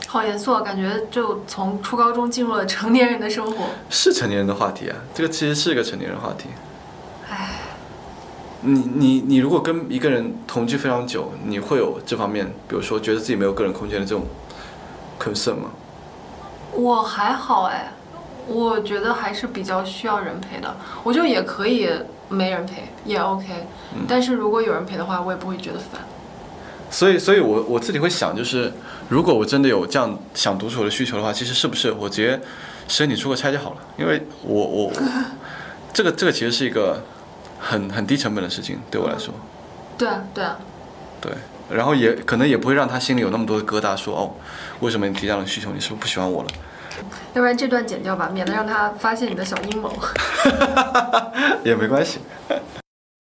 [0.08, 3.66] 好严肃啊，感觉就从初高中进入了成年人的生活。
[3.90, 6.48] 是成年人的话题啊，这个其实是一个成年人话题。
[7.30, 7.60] 唉，
[8.62, 14.26] 你你你如果跟一个人同居非常久，你会有这方面，比如说觉得自己没有个人空间的这种
[15.20, 15.72] concern 吗？
[16.72, 17.92] 我还好哎，
[18.48, 20.76] 我觉得还是比较需要人陪的。
[21.04, 21.90] 我就也可以
[22.30, 23.46] 没人陪，也 OK。
[24.08, 26.02] 但是如果有人陪的话，我也不会觉得烦。
[26.90, 28.72] 所以，所以我我自己会想，就是
[29.10, 32.40] 如果我真的有这样想独处的需求的话，其实是不是我直接
[32.88, 33.78] 申请出个差就好了？
[33.98, 34.94] 因为我我我
[35.94, 37.04] 这个这个其实是一个
[37.60, 39.34] 很很低成本的事情，对我来说，
[39.98, 40.58] 对啊，对啊，
[41.20, 41.32] 对。
[41.70, 44.32] 然后也可能也不会让他心里有那么多的疙瘩，说哦，
[44.80, 45.70] 为什么你提这样的需求？
[45.74, 46.50] 你是不是不喜欢我了？
[47.34, 49.92] 要不然这段剪掉吧，免得让他发现你的小阴谋。
[51.64, 52.20] 也没关系。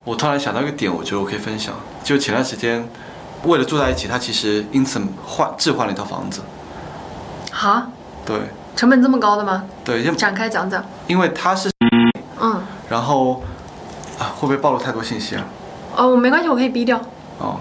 [0.06, 1.74] 我突然想到一个点，我觉得我可以分享，
[2.04, 2.88] 就前段时间，
[3.44, 6.42] 为了住在一起，他其实因此换置换了一套房子。
[7.52, 7.90] 哈，
[8.26, 8.38] 对
[8.76, 9.66] 成本这么高的吗？
[9.84, 10.84] 对，因展开讲讲。
[11.08, 11.70] 因为他是，
[12.40, 13.44] 嗯， 然后
[14.18, 15.44] 啊，会不会暴露太多信息啊？
[15.96, 17.02] 哦，没关系，我可以逼掉。
[17.40, 17.60] 哦，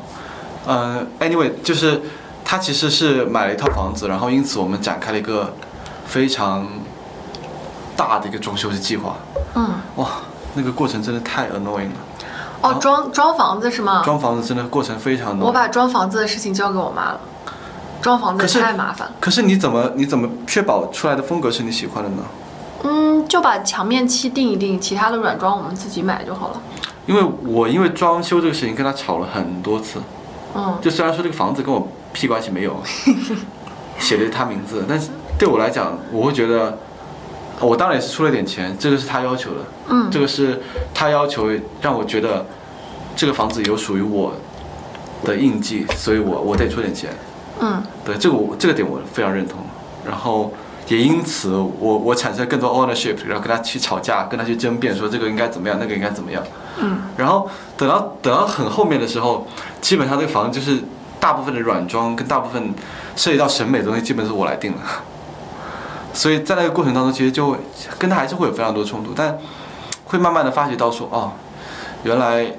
[0.66, 2.00] 呃，anyway，就是
[2.44, 5.54] 他其实是买了一套房子，然后因此我们展开了一个
[6.06, 6.66] 非常
[7.96, 9.16] 大的一个装修的计划。
[9.54, 10.08] 嗯，哇，
[10.54, 11.98] 那个过程真的太 annoying 了。
[12.62, 14.02] 哦，装装房子是吗？
[14.04, 15.44] 装房子真的过程非常 annoying。
[15.44, 17.20] 我把装房子的事情交给我妈了，
[18.00, 19.10] 装房子太麻烦。
[19.20, 22.22] 可是你怎么你怎么确保出来的风格是你喜欢的呢？
[22.84, 26.60] 嗯，就把墙面漆定一定，其他的软装我们自己买就好了。
[27.06, 30.00] 因为我因为装修这个事情跟他吵了很多次，
[30.54, 32.76] 嗯，就虽然说这个房子跟我屁关系没有，
[33.98, 36.78] 写的是他名字，但是对我来讲，我会觉得，
[37.60, 39.56] 我当然也是出了点钱，这个是他要求的，
[39.88, 40.62] 嗯这个是
[40.94, 42.44] 他要求让我觉得
[43.14, 44.32] 这个房子有属于我
[45.24, 47.10] 的印记，所以我我得出点钱，
[47.60, 49.60] 嗯，对这个我这个点我非常认同，
[50.06, 50.52] 然后
[50.88, 56.42] 也因此我我产生更多 ownership，然后跟他去吵架，跟他去争辩，说这个应该怎么样，那个应该怎么样。
[56.78, 59.46] 嗯，然后等到等到很后面的时候，
[59.80, 60.82] 基本上这个房子就是
[61.18, 62.74] 大部分的软装跟大部分
[63.16, 64.78] 涉及到审美的东西，基本是我来定的。
[66.16, 67.58] 所以在那个过程当中，其实就会
[67.98, 69.38] 跟他还是会有非常多冲突，但
[70.06, 71.30] 会慢慢的发觉到说，哦，
[72.04, 72.50] 原来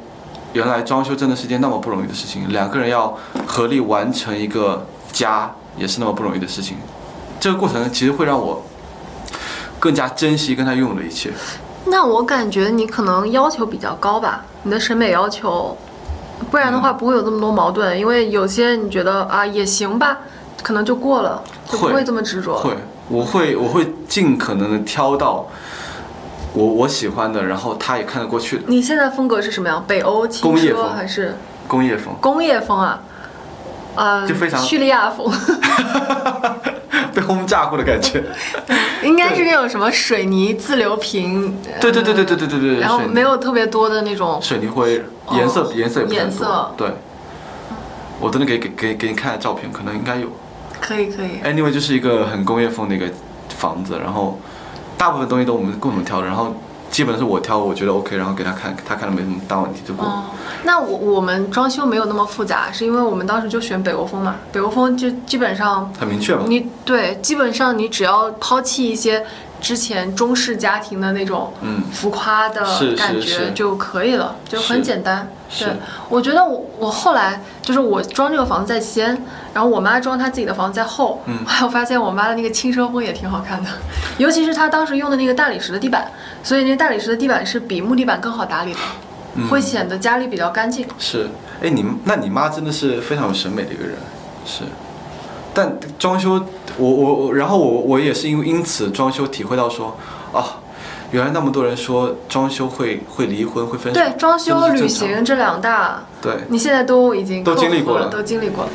[0.53, 6.78] 原来装修真的是件那么不容易的事情，两个人要合力完成一个家，也是那么不容易的事情。
[7.39, 8.64] 这个过程其实会让我
[9.80, 11.32] 更加珍惜跟他拥有的一切。
[11.86, 15.76] 那我感觉你可能要求比较高吧，你的审美要求，
[16.51, 17.97] 不然的话不会有这么多矛盾。
[17.97, 20.20] 因为有些你觉得啊也行吧，
[20.62, 22.58] 可能就过了，就不会会这么执着。
[22.58, 22.78] 会，
[23.10, 25.47] 我会我会尽可能的挑到
[26.53, 29.84] 我我喜欢的，然后他也看得过去的你现在风格是什么样？
[29.88, 31.38] 北欧风还是
[31.68, 33.01] 工业风，工业风啊？
[33.95, 35.32] 呃，就非常叙利亚风，
[37.14, 38.24] 被轰炸过的感觉。
[39.03, 46.72] 应该是那种什么水泥自流平，对对对对对对对对，然后没有特别多的那种水泥灰，颜色哦颜色颜色。
[46.76, 46.91] 对，
[48.20, 50.28] 我等的给给给给你看下照片，可能应该有。
[50.80, 53.05] 可以可以，Anyway，就是一个很工业风的一个
[53.49, 54.39] 房子，然后
[54.97, 56.55] 大部分东西都我们共同挑的，然后
[56.89, 60.05] 基本是我挑，我觉得 OK，然后给他看，他看了没什么大问题就过。
[60.05, 60.23] 哦，
[60.63, 66.43] 那我我们装修没有那么复杂，是因为我们当时就选北欧风嘛，北欧风就基本上很明确嘛。
[66.47, 69.23] 你对，基本上你只要抛弃一些
[69.60, 71.84] 之前中式家庭的那种嗯。
[71.91, 72.62] 浮夸的
[72.95, 75.28] 感觉就可以了，就很简单。
[75.58, 75.68] 对，
[76.10, 79.10] 我觉得我我后来就是我装这个房子在先，
[79.53, 81.38] 然后我妈装她自己的房子在后，嗯。
[81.47, 83.70] 还有发现我妈的那个轻奢风也挺好看的，
[84.20, 86.12] 尤其是她当时用的那个大理石的地板，
[86.43, 88.80] 所以那个大理石的地板是比木地板更好打理的，
[89.36, 89.47] 嗯。
[89.47, 90.86] 会显得家里比较干净。
[90.99, 91.28] 是，
[91.64, 93.95] 哎，你那你妈真的是非常有审美的一个人，
[94.45, 94.64] 是。
[95.58, 96.39] 但装修，
[96.78, 99.97] 我我我，然后我我也是因为因此装修体会到说，
[100.32, 100.62] 啊，
[101.10, 108.70] 原来那么多人说装修会会离婚会分手，对，装修、旅行这两大，对，你现在都已经都经历过了都经历过了。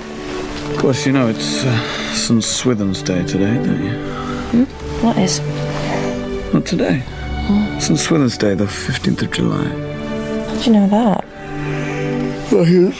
[0.74, 1.70] Of course, you know it's uh,
[2.14, 2.43] St.
[2.43, 4.66] Swithin's Day today, don't you?
[5.03, 5.41] What is?
[6.53, 7.03] Not today.
[7.78, 7.97] St.
[7.97, 9.68] Swithin's Day, the fifteenth of July.
[10.49, 11.24] How do you know that?
[12.51, 12.95] Well, he was,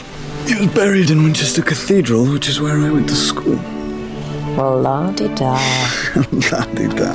[0.47, 3.57] he was buried in Winchester Cathedral, which is where I went to school.
[4.55, 5.57] Well, la di da.
[6.51, 7.13] La-di-da.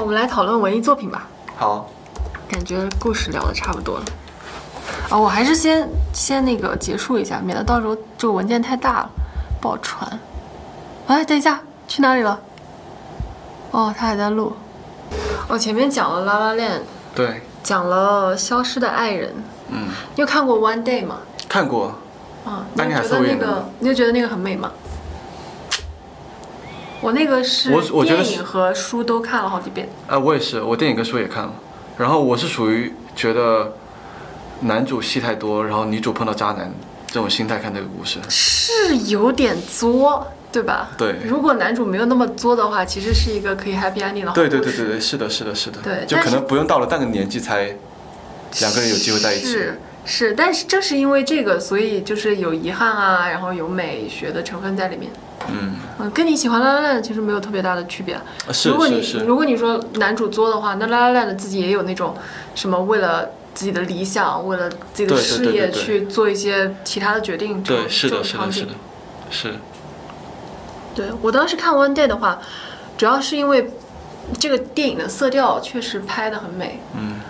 [0.00, 1.26] 我们来讨论文艺作品吧。
[1.56, 1.88] 好，
[2.48, 4.04] 感觉故事聊的差不多了。
[5.08, 9.10] 啊、我还是先先那个结束一下，免得到时候这个文件太大了，
[9.60, 10.20] 不好传。
[11.06, 12.38] 哎，等一下，去哪里了？
[13.70, 14.52] 哦，他还在录。
[15.48, 16.78] 哦，前面讲了《拉拉链》，
[17.14, 19.30] 对，讲了《消失的爱人》。
[19.70, 21.20] 嗯，你有看过《One Day》吗？
[21.48, 21.94] 看过，
[22.48, 24.72] 啊，你觉得那个，你就觉得那个很美吗？
[27.00, 29.88] 我那个是我我觉得电影和书都看了好几遍。
[30.08, 31.52] 呃，我也是，我电影跟书也看了，
[31.96, 33.72] 然后我是属于觉得
[34.62, 36.72] 男主戏太多，然后女主碰到渣男
[37.06, 38.18] 这种心态看这个故事。
[38.28, 40.90] 是有点作，对吧？
[40.98, 47.76] 对如果男主没有那么作的话，其实是一个可以 happy ending 的好对对对对对，是的，是的，是的，对就可能不用到了那个年纪才
[48.60, 49.46] 两个人有机会在一起。
[49.46, 55.12] 是是，但是正是因为这个，所以就是有遗憾啊，然后有美学的成分在里面。
[55.50, 58.14] 嗯，嗯，跟你喜欢拉拉烂其实没有特别大的区别。
[58.14, 62.16] 啊是如果你是是如果你说男主作的话，那拉拉烂的自己也有那种
[62.54, 67.62] 什么为了自己的理想，为了自己的事业去做一些其他的决定。
[67.62, 68.72] 对，是的，是的，是的，
[69.30, 69.54] 是。
[70.94, 72.40] 对我当时看《One Day》的话，
[72.96, 73.70] 主要是因为
[74.38, 77.20] 这个电影的色调确实拍得很美，嗯，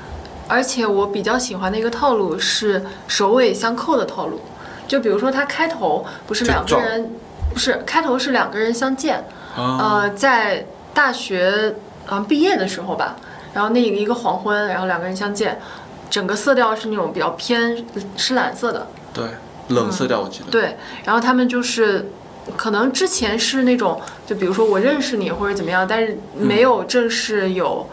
[0.48, 4.40] 而且我比较喜欢的一个套路是首尾相扣的套路。
[4.88, 7.10] 就比如说，它开头不是两个人，
[7.52, 9.22] 不是开头是两个人相见，
[9.54, 9.76] 啊。
[9.78, 11.74] 呃，在大学
[12.06, 13.16] 啊、呃毕业的时候吧，
[13.52, 15.60] 然后那一个黄昏，然后两个人相见，
[16.08, 17.84] 整个色调是那种比较偏
[18.16, 19.24] 深蓝色的，对，
[19.68, 20.50] 冷色调我记得。
[20.50, 22.10] 对，然后他们就是，
[22.56, 27.86] 可能之前是那种，就比如说我认识你或者怎么样，但是没有正式有，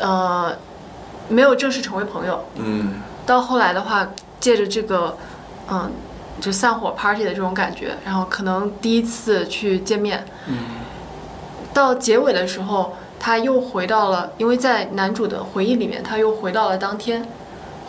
[0.00, 0.52] 呃，
[1.28, 2.44] 没有正式成为朋友。
[2.56, 2.94] 嗯，
[3.24, 4.06] 到后来的话，
[4.40, 5.16] 借着这个，
[5.70, 5.90] 嗯，
[6.40, 10.56] 就散伙 party 的这种感觉，然后可能第一次去见面，嗯，
[11.72, 17.26] 到结尾的时候，他又回到了，因为在男主的回忆里面，他又回到了当天，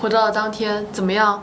[0.02, 1.42] 回到了当天，怎么样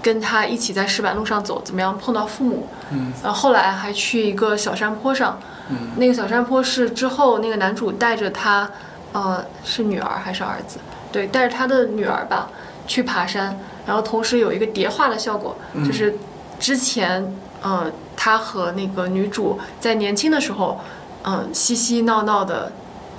[0.00, 8.70] 跟他一起在石板路上走，怎么样碰到父母，嗯，然后后来还去一个小山坡上，嗯，那个小山坡是之后那个男主带着他，
[9.12, 10.78] 呃，是女儿还是儿子？
[11.12, 12.48] 对，带着他的女儿吧
[12.86, 16.16] 去爬山，然后同时有一个叠化的效果，嗯就是
[16.58, 20.80] 之前呃他和那个女主在年轻的时候，
[21.24, 22.72] 嗯、嬉嬉闹闹的，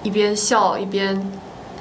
[0.03, 1.31] 一边笑一边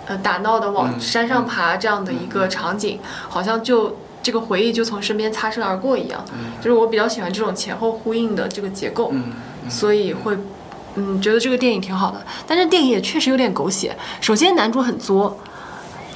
[0.07, 3.97] 呃打闹的往嗯山上爬这样的一个场景，好像就。
[4.23, 6.25] 这个回忆就从身边擦身而过一样，
[6.61, 9.33] 就是我比较喜欢这种前后呼应的这个结构，嗯
[9.71, 10.37] 所以会，
[10.97, 12.21] 嗯，觉得这个电影挺好的。
[12.45, 13.97] 但是电影也确实有点狗血。
[14.21, 15.39] 首先男主很作，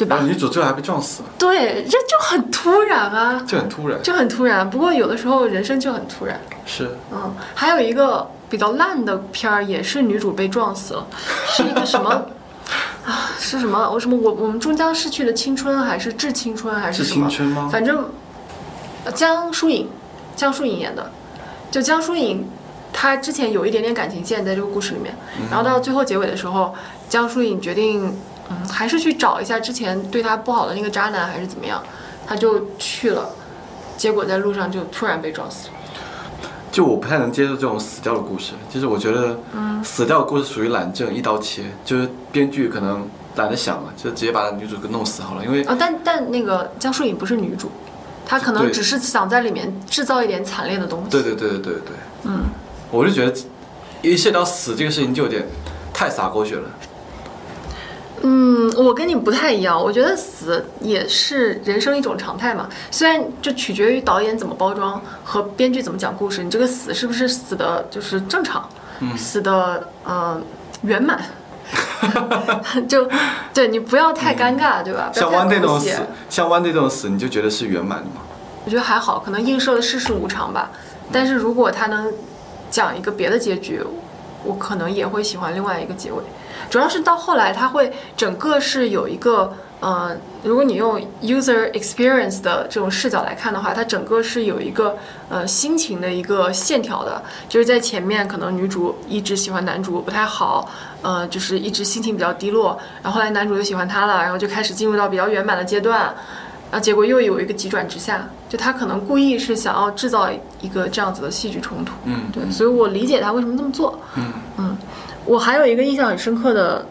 [0.01, 0.21] 对吧？
[0.23, 4.03] 女主最后还被撞死了，对，这就很突然啊，就很突然。
[4.03, 4.69] 就很突然。
[4.71, 6.41] 不过有的时候人生就很突然。
[6.65, 11.07] 是，嗯，还有一个比较烂的片儿，也是女主被撞死了，
[11.53, 12.11] 是一个什么
[13.05, 13.31] 啊？
[13.39, 13.91] 是什么？
[13.91, 14.17] 我什么？
[14.17, 17.29] 我我们终将逝去的青春，还是致青春，还是是什么？
[17.29, 17.69] 青春吗？
[17.71, 18.09] 反正
[19.05, 19.87] 呃江疏影，
[20.35, 21.11] 江疏影演的，
[21.71, 22.49] 就江疏影，
[22.91, 25.15] 她之前有一点点感情线在这个故事里面，
[25.51, 26.75] 然后到最后结尾的时候，
[27.09, 28.17] 江疏影决定
[28.51, 31.83] 嗯，还是去找一下之前对他不好的那个渣男，还是怎么样，
[32.27, 33.31] 他就去了，
[33.97, 35.75] 结果在路上就突然被撞死了。
[36.73, 47.71] 就我不太能接受这种死掉的故事，就是我觉得嗯死掉的故事属于懒政一刀切，就是编剧可能懒得想了，就直接把女主给弄死好了，因为啊，但但那个江疏影不是女主，
[48.25, 51.11] 她可能只是想在里面制造一点惨烈的东西。
[51.11, 52.43] 对对对对对对，嗯，
[52.93, 53.37] 我就觉得
[54.03, 55.45] 一涉及到死这个事情就有点
[55.93, 56.71] 太洒狗血了。
[58.23, 62.69] 嗯，我跟你不太一样，我觉得死也是人生一种常态嘛。
[62.91, 68.69] 虽然就取决于导演怎么包装和编剧怎么讲故事，你这个死是不是死的就是正常，
[69.01, 70.41] 嗯死的呃
[70.83, 71.19] 圆满，
[72.89, 73.09] 就
[73.55, 75.11] 对你不要太尴尬，对吧？
[75.15, 75.91] 像太 One Day 这种死，
[76.29, 78.21] 像 Day 这种死，你就觉得是圆满的吗？
[78.67, 80.71] 我觉得还好，可能映射了世事无常吧。
[81.11, 82.13] 但是如果他能
[82.71, 83.83] 讲一个别的结局，
[84.45, 86.23] 我可能也会喜欢另外一个结尾。
[86.69, 94.97] 主要是到后来，他会整个是有一个，呃，如果你用 user experience 的这种视角来看的话，它整个是有一个
[95.29, 97.21] 呃心情的一个线条的。
[97.49, 100.71] 就是在前面，可能女主一直喜欢男主不太好，
[101.03, 106.15] 呃，就是一直心情比较低落，然后后来男主就喜欢她了，然后就开始进入到比较圆满的阶段。
[106.71, 110.29] 然后结果又有一个急转直下，就他可能故意是想要制造
[110.61, 111.93] 一个这样子的戏剧冲突。
[112.05, 113.99] 嗯，对，所以我理解他为什么这么做。
[114.17, 114.77] 嗯嗯，
[115.25, 116.87] 我还有一个印象很深刻的，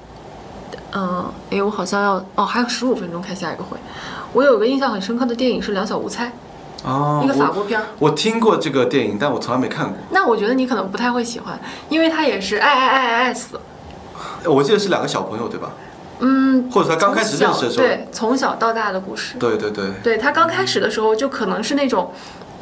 [0.92, 3.78] 嗯、哎，我好像要哦，还有十五分钟开下一个会。
[4.34, 6.26] 我有个印象很深刻的电影是《两小无猜》，
[6.84, 7.86] 哦，一个法国片儿。
[8.00, 9.96] 我听过这个电影，但我从来没看过。
[10.12, 11.58] 那我觉得你可能不太会喜欢，
[11.88, 13.60] 因为他也是爱爱爱爱爱死。
[14.46, 15.72] 我记得是两个小朋友对吧？
[16.20, 19.38] 嗯，或者他刚开始认识的时候，对，从小到大的故事。
[19.38, 22.14] 对对对对他刚开始的时候，就可能是那种，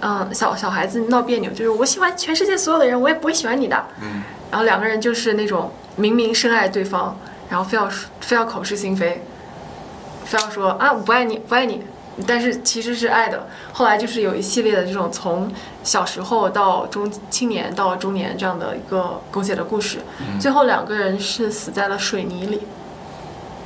[0.01, 3.83] 嗯、小小孩子闹别扭，就是我喜欢全世界所有的人，我也不会喜欢你的。
[4.01, 7.17] 嗯，然后两个人就是那种明明深爱对方，
[7.49, 9.23] 然后非要说非要口是心非，
[10.23, 11.81] 非要说啊我不爱你不爱你，
[12.27, 13.47] 但是其实是爱的。
[13.73, 15.51] 后来就是有一系列的这种从
[15.83, 22.61] 小时候到中青年到中年这样的一个狗血的故事，嗯最后两个人是死在了水泥里。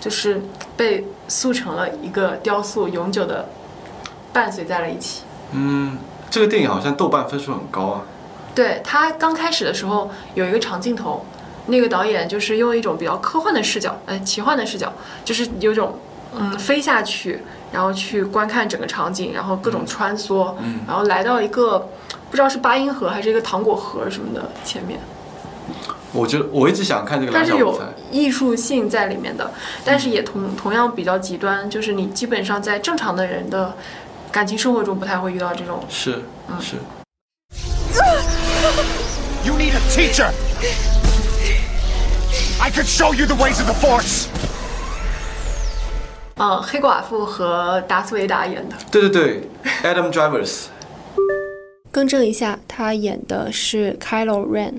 [0.01, 0.41] 就是
[0.75, 3.47] 被塑成了一个雕塑，永久的
[4.33, 5.21] 伴随在了一起。
[5.53, 5.97] 嗯，
[6.29, 8.01] 这个电影好像豆瓣分数很高啊。
[8.53, 11.25] 对他刚开始的时候有一个长镜头，
[11.67, 14.91] 那个导演就是用一种比较科幻的视角，哎，奇幻的视角，
[15.23, 15.99] 就是有种
[16.35, 21.87] 嗯飞下去，然后去观看整个场景，然后各种穿梭，嗯然后来到一个
[22.29, 24.99] 不知道是八音盒还是一个糖果盒什么的前面。
[26.13, 27.81] 我觉得我一直想看这个但是有。
[28.11, 29.49] 艺术性在里面的，
[29.85, 33.73] 但是也同同样比较极端，就是你基本上在正常的人的
[34.31, 35.83] 感情生活中不太会遇到这种。
[35.89, 36.75] 是嗯是，
[39.45, 40.29] You need a teacher!
[42.59, 44.25] I could show you the ways of the Force!
[46.35, 48.75] 嗯，黑寡妇和达斯维达演的。
[48.91, 49.49] 对对对
[49.83, 50.65] ，Adam Drivers。
[51.91, 54.75] 更正一下，他演的是 Kylo Ren，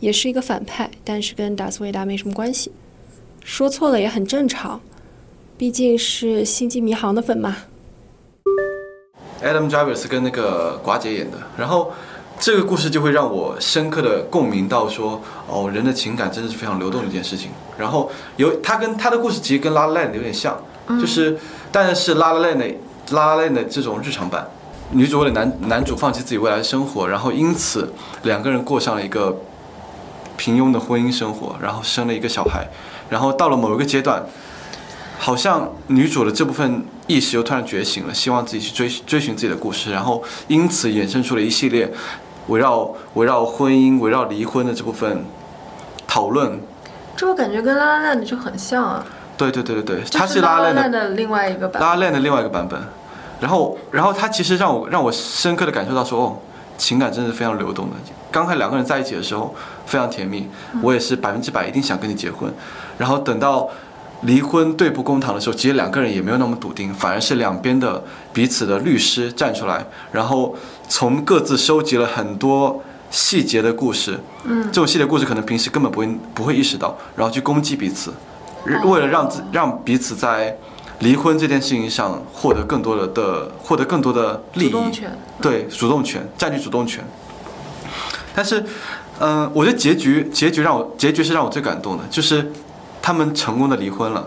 [0.00, 2.72] 也是一个反派，但是跟达斯维达没什么关系。
[3.44, 4.80] 说错了也很正常，
[5.56, 7.56] 毕竟是星际迷航的粉嘛。
[9.42, 11.92] Adam Driver 是跟那个寡姐演的，然后
[12.38, 17.50] 这个故事就会让我深刻的共鸣到说，哦，人的情感真的是非常流动的一件事情。
[17.78, 20.62] 然后有他跟他的故事其实跟《拉拉 La Land》有点像，
[21.00, 21.38] 就是
[21.72, 22.64] 但是《拉拉 Land》的
[23.10, 24.46] 《La La Land》的这种日常版，
[24.90, 27.90] 女主为了男男主放弃自己未来的生活，然后因此
[28.24, 29.34] 两个人过上了一个
[30.40, 32.66] 平庸的婚姻生活，然后生了一个小孩，
[33.10, 34.24] 然后到了某一个阶段，
[35.18, 41.92] 好像女主的这部分意识又突然觉醒了，希望自己去追追寻自己的故事，然后因此衍生出了一系列
[42.46, 45.26] 围绕围绕婚姻、围绕离婚的这部分
[46.06, 46.58] 讨论。
[47.14, 49.04] 这我感觉跟《拉拉 land》就很像啊，
[49.36, 51.82] 对对对对对，它是拉拉链的的另外一个版。
[51.82, 52.80] 拉拉链的另外一个版本。
[53.40, 56.36] 然后，然后它其实让我让我深刻的感受到说，哦，
[56.78, 57.96] 情感真的是非常流动的。
[58.30, 59.54] 刚开始两个人在一起的时候
[59.90, 60.48] 非常甜蜜，
[60.80, 62.48] 我也是百分之百一定想跟你结婚。
[62.96, 63.68] 然后等到
[64.22, 70.54] 离婚对簿公堂的时候，其实两个人也没有那么笃定，反而是两边的彼此的律师站出来，然后
[70.88, 72.80] 从各自收集了很多
[73.10, 74.20] 细节的故事。
[74.44, 80.56] 嗯这种细节故事可能平时根本不会不会意识到，然后去攻击彼此，哦为了让自让彼此在
[81.00, 87.02] 离婚这件事情上获得更多的的获得更多的利益，主动权对主动权占据主动权。
[88.32, 88.64] 但是，
[89.20, 92.50] 嗯、我觉得结局结局让我结局是让我最感动的，就是
[93.02, 94.26] 他们成功的离婚了，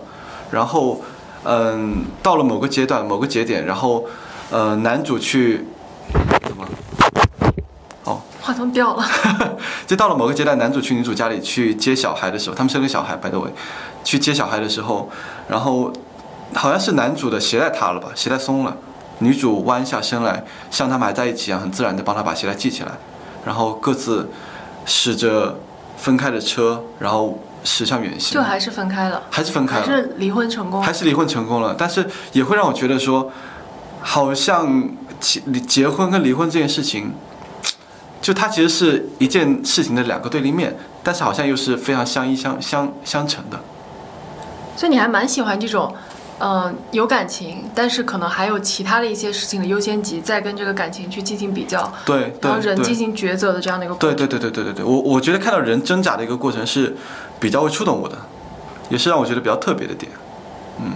[0.52, 1.02] 然后，
[1.46, 4.06] 嗯、到了某个阶段某个节点，然后，
[4.52, 5.66] 呃，男主去
[6.44, 6.64] 怎么？
[8.04, 9.04] 哦，话筒掉了。
[9.88, 13.50] 就到了某个阶段，男主去女主家里去接小孩的时候，他们生个小孩，by the way，
[14.04, 15.10] 去接小孩的时候，
[15.48, 15.92] 然后
[16.54, 18.78] 好像是男主的鞋带塌了吧，鞋带松了，
[19.20, 22.92] 女主弯下身来，像他们还在一起一样，很自然的帮他把鞋带系起来，
[23.46, 24.30] 然后各自
[24.86, 25.60] 驶着
[25.98, 28.34] 分开的车，然后驶向远行。
[28.34, 33.32] 就还是分开了，还是分开了，还是离婚成功，还是离婚成功了，但是也会让我觉得说，
[34.02, 37.14] 好像结结婚跟离婚这件事情，
[38.22, 43.60] 就它其实是一件事情的两个对立面，但是好像又是非常相依相相相成的。
[44.76, 45.94] 所以你还蛮喜欢这种，
[46.46, 54.18] 嗯、有感情，但是可能还有其他的一些事情的优先级，再跟这个感情去进行比较，对对然后人进行抉择的这样的一个过程。
[54.18, 56.94] 对对对对对对对，我我觉得看到人挣扎的一个过程是
[57.40, 58.18] 比较会触动我的，
[58.90, 60.12] 也是让我觉得比较特别的点，
[60.80, 60.92] 嗯。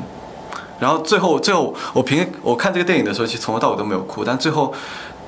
[0.80, 4.74] 然后最后最后我平我看这个电影的时候，其实从头到尾都没有哭，但最后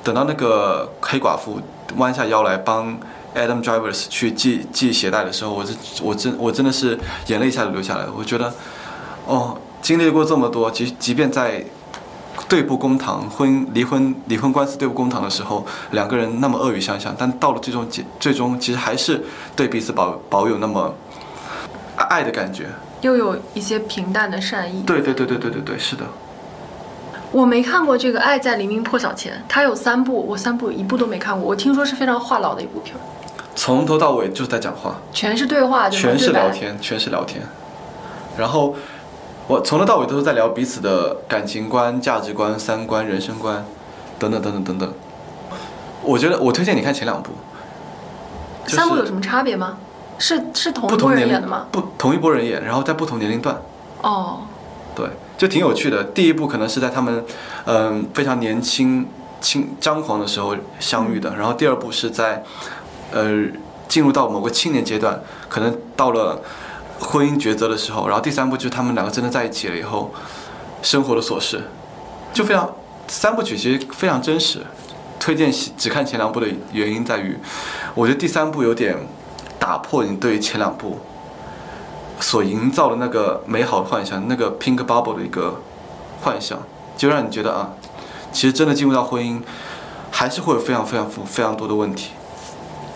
[0.03, 1.59] 等到那个黑寡妇
[1.95, 2.99] 弯下腰来帮
[3.34, 8.11] Adam Drivers 去系系鞋带的时候，我是我真我真的是眼泪一下就流下来了。
[8.15, 8.53] 我觉得，
[9.26, 11.63] 哦，经历过这么多，即即便在
[12.47, 19.23] 对簿公堂、婚离婚离婚官司对簿公堂的时候，两个人那么恶语相向，但到了最终结最终，其实还是
[19.55, 20.93] 对彼此保保有那么
[22.09, 22.67] 爱的感觉。
[23.01, 24.84] 又有一些平淡的善意。
[24.84, 26.03] 对对对对对对对，是的。
[27.32, 31.47] 我没看过这个《爱在黎明破晓前》，它有三部，我三部一部都没看过。
[31.47, 32.99] 我听说是非常话痨的一部片儿，
[33.55, 37.43] 从头到尾就是在讲话，全是对话，全是聊天，全是聊天。
[38.36, 38.75] 然后
[39.49, 43.65] 我从头到尾都是在聊彼此的感情观、价值观、三观、人生观，
[44.19, 44.93] 等等等等等等。
[46.03, 47.31] 我觉得我推荐你看前两部，
[48.63, 49.79] 就是三部有什么差别吗？
[50.19, 51.65] 是是同一波不同人演的吗？
[51.71, 53.59] 不同一波人演，然后在不同年龄段，
[54.03, 54.41] 哦，
[54.93, 56.03] 对，就挺有趣的。
[56.03, 57.25] 第一部可能是在他们
[57.65, 59.07] 嗯、非常年轻、
[59.41, 62.43] 轻张狂的时候相遇的，然后第二部是在
[63.11, 63.45] 呃
[63.87, 66.39] 进入到某个青年阶段，可能到了
[66.99, 70.11] 婚姻抉择的时候，然后第三部就是他们两个真的在一起了以后，
[70.81, 71.61] 生活的琐事，
[72.33, 72.69] 就非常
[73.07, 74.65] 三部曲其实非常真实。
[75.19, 77.37] 推荐只看前两部的原因在于，
[77.93, 78.95] 我觉得第三部有点
[79.59, 80.99] 打破你对前两部
[82.21, 85.61] 所营造的那个美好的幻想，那个 pink bubble 的一个
[86.21, 86.57] 幻想，
[86.95, 87.73] 就让你觉得啊，
[88.31, 89.41] 其实真的进入到婚姻，
[90.09, 92.11] 还是会有非常非常非常多的问题。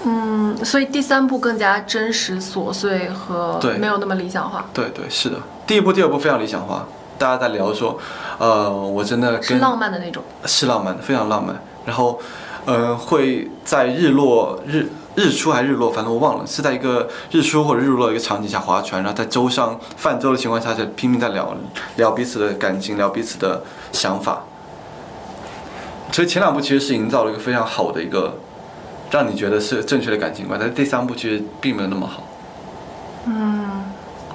[0.05, 6.85] 嗯，所以第三部更加真实、琐碎和对没有那么理想化，对对，是的，第一部、第二部非常理想化，
[7.17, 7.97] 大家在聊说，
[8.37, 10.21] 呃，我真的是跟浪漫的那种。
[10.45, 11.55] 是浪漫的，非常浪漫。
[11.85, 12.19] 然后，
[12.65, 21.55] 呃，会在日落日日出还是日落，反正我忘了，是在一个日出或者日落的一个场景下划船，然后在舟上泛舟的情况下，在拼命在聊
[21.95, 24.43] 聊彼此的感情，聊彼此的想法。
[26.11, 28.37] 所以前两部其实是营造了一个非常好的一个，
[29.14, 32.24] 让你觉得是正确的感情观，但是第三部其实并没有那么好。
[33.28, 33.84] 嗯，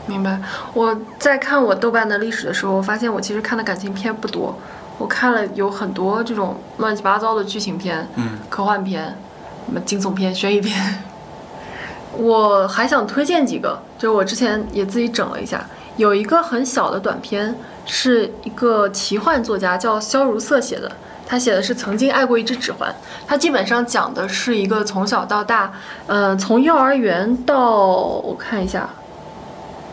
[0.06, 0.38] 明白。
[0.72, 4.56] 我在看我豆瓣的历史的时候，我发现我其实看的感情片不多，
[4.96, 9.18] 我看了有很多这种乱七八糟的剧情片、嗯科幻片、
[9.66, 11.02] 什么惊悚片、悬疑片。
[12.16, 15.66] 我还想推荐几个，就是我之前也自己整了一下，
[15.96, 17.52] 有一个很小的短片，
[17.88, 20.92] 是一个奇幻作家叫萧如瑟写的。
[21.30, 22.90] 他写的是曾经爱过一只指环，
[23.26, 25.70] 他基本上讲的是一个从小到大，
[26.06, 28.88] 呃，从幼儿园到我看一下，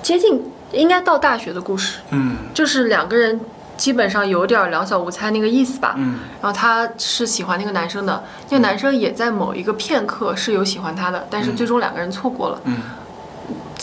[0.01, 0.41] 接近
[0.71, 3.37] 应该到大学的故事，嗯就是两个人
[3.75, 5.95] 基本上有点两小无猜那个意思吧。
[5.97, 12.61] 嗯然后他是喜欢那个男生的，那个男生也在某一个片刻是有喜欢他的，但是最终两个人错过了。
[12.63, 12.77] 嗯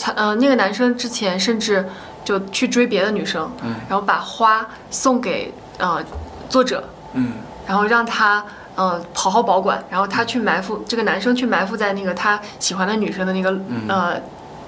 [0.01, 1.87] 他呃，那个男生之前甚至
[2.25, 3.75] 就去追别的女生，嗯。
[3.89, 6.03] 然后把花送给呃
[6.49, 7.33] 作者，嗯。
[7.67, 8.45] 然后让他
[8.75, 13.57] 呃好好保管，然后他去埋伏这个男生去埋伏在那个他喜欢的女生的那个、
[13.89, 14.21] 呃，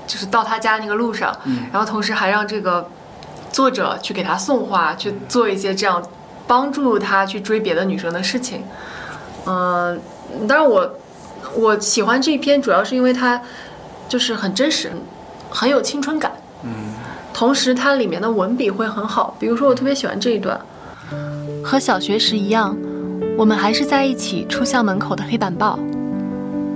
[0.06, 1.66] 就是到他家那个路上，嗯。
[1.72, 2.88] 然后同时还让这个
[3.50, 6.02] 作者去给他送花，去做一些这样
[6.46, 8.64] 帮助他去追别的女生的事情。
[9.46, 10.00] 嗯、
[10.48, 10.94] 当然我
[11.54, 13.40] 我喜欢这一篇主要是因为它
[14.08, 14.92] 就是很真实，
[15.50, 16.32] 很有青春感。
[16.62, 16.93] 嗯
[17.34, 20.58] 同时它里面的文笔会很好，比如说我特别喜欢这一段，
[21.64, 22.76] 和小学时一样，
[23.36, 25.76] 我们还是在一起出校门口的黑板报。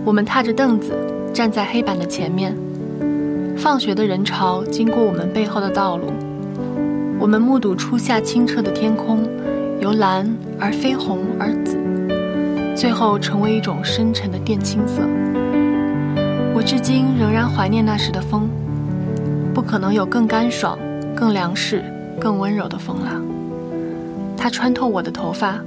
[0.05, 0.93] 我们踏着凳子
[1.33, 2.57] 站在黑板的前面，
[3.57, 6.13] 放学的人潮经过我们背后的道路，
[7.21, 9.29] 我们目睹初夏清澈的天空
[9.81, 10.29] 由蓝
[10.59, 11.79] 而绯红而紫，
[12.75, 15.03] 最后成为一种深沉的靛青色。
[16.53, 18.49] 我至今仍然怀念那时的风，
[19.69, 20.79] 可能有更干爽、
[21.15, 21.85] 更凉适、
[22.19, 23.21] 更温柔的风了。
[24.35, 25.59] 它穿透我的头发，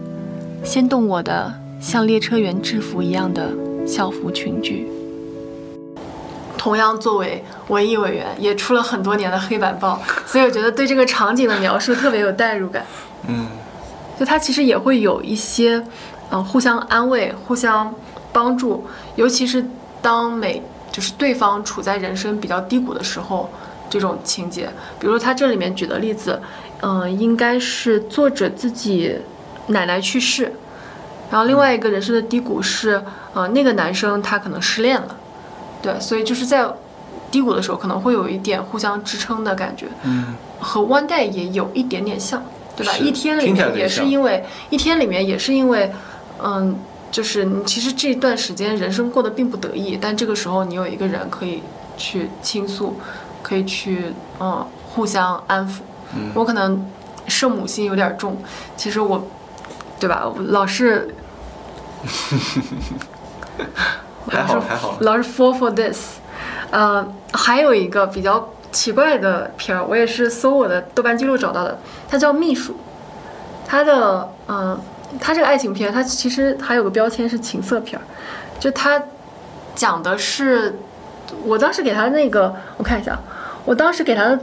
[0.64, 3.52] 掀动我的像列车员制服一样的
[3.86, 4.88] 校服裙裾。
[6.58, 12.84] 同样作为文艺委员，也出了很多年的黑板报，所以我觉得对这个场景的描述特别有代入感。
[13.28, 13.45] 嗯，
[14.20, 15.84] 就他其实也会有一些，
[16.32, 17.93] 嗯、互相安慰、互相
[18.34, 18.84] 帮助，
[19.16, 19.64] 尤其是
[20.02, 20.60] 当每
[20.91, 23.47] 就是对方处在人生比较低谷的时候，
[23.92, 24.70] 这种情节。
[25.00, 26.42] 比如他这里面举的例子，
[26.82, 29.16] 嗯、应该是作者自己
[29.68, 30.54] 奶奶去世，
[31.30, 35.16] 然后另外一个人生的低谷是，呃，那个男生他可能失恋了，
[35.82, 36.68] 对，所以就是在
[37.30, 39.86] 低谷的时候可能会有一点互相支撑的感觉。
[40.04, 42.44] 嗯，和 One Day 也有一点点像，
[42.76, 42.98] 对吧？
[42.98, 45.92] 一天里面也是因为一天里面也是因为，
[46.44, 46.76] 嗯，
[47.12, 51.62] 就是你其实这段时间人生过得并不得意，但这个时候你有一个人可以
[51.96, 52.96] 去倾诉，
[53.42, 55.80] 可以去嗯互相安抚。
[56.14, 56.86] 嗯我可能
[57.28, 58.38] 圣母心有点重，
[58.76, 59.26] 其实我，
[60.00, 60.24] 对吧？
[60.26, 61.16] 我 老是
[64.30, 66.18] 还好还好，老是 fall for this。
[66.72, 71.80] 呃，还有一个比较奇怪的片儿，我也是搜我的豆瓣记录找到的，
[72.10, 72.74] 它叫《秘书》。
[73.68, 74.82] 它的嗯、呃，
[75.20, 78.04] 它这个爱情片，它其实还有个标签是情色片儿，
[78.60, 79.02] 就它
[79.76, 80.78] 讲的是，
[81.43, 83.17] 我当时给他那个，我看一下，
[83.65, 84.39] 我当时给他的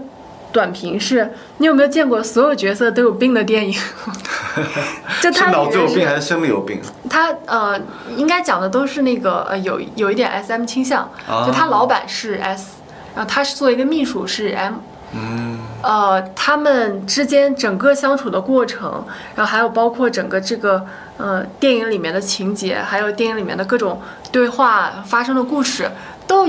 [0.53, 3.74] 短评是：你有没有见过所有角色都有病的电影？
[5.20, 6.80] 就他是脑子有病还是生理有病？
[7.09, 7.80] 他呃，
[8.16, 12.76] 应该讲的都是那个呃，有有一点 S M 倾向，啊就他老板是 S，
[13.14, 14.74] 然后他是作为一个秘书是 M，
[15.12, 19.05] 嗯，呃，他们之间整个相处的过程，
[19.36, 20.84] 然后还有包括整个这个
[21.18, 24.01] 呃电影里面的情节，还有电影里面的各种
[24.32, 25.89] 对话发生的故事，
[26.26, 26.47] 都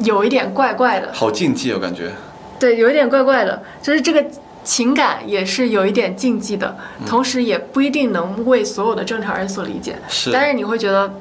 [0.00, 1.10] 有一点怪怪的。
[1.12, 2.10] 好禁忌，我感觉。
[2.58, 4.24] 对，有一点怪怪的，就是这个
[4.64, 6.76] 情感也是有一点禁忌的，
[7.06, 9.96] 同时也不一定能为所有的正常人所理解。
[10.08, 11.12] 是但是你会觉得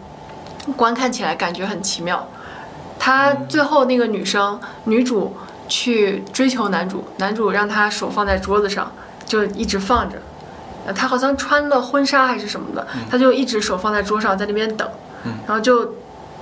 [0.76, 2.28] 观看起来感觉很奇妙。
[3.00, 5.36] 他最后那个女生、女主
[5.68, 8.92] 去追求男主，男主让她手放在桌子上，
[9.26, 10.18] 就一直放着。
[10.86, 14.88] 呃她好像穿了婚纱还是什么的，她就一直手放在桌上，在那边等，
[15.48, 15.96] 然后就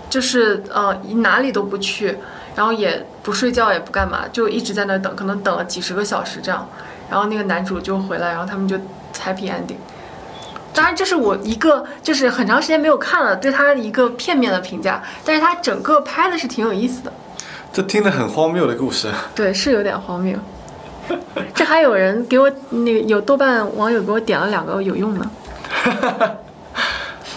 [0.09, 2.17] 就是呃哪里都不去，
[2.55, 6.67] 然后也不睡觉也不干嘛，就一直在那等，可能等了几十个小时这样，
[7.09, 8.75] 然后那个男主就回来，然后他们就
[9.15, 9.77] happy ending。
[10.73, 17.11] 当然，这是我一个就是很长时间没有看了，对他一个片面的评价，但是他整个拍的是挺有意思的，
[17.71, 19.09] 这听着很荒谬的故事。
[19.35, 20.37] 对，是有点荒谬。
[21.55, 25.27] 这还有人给我那个有豆瓣网友给我点了两个有用的。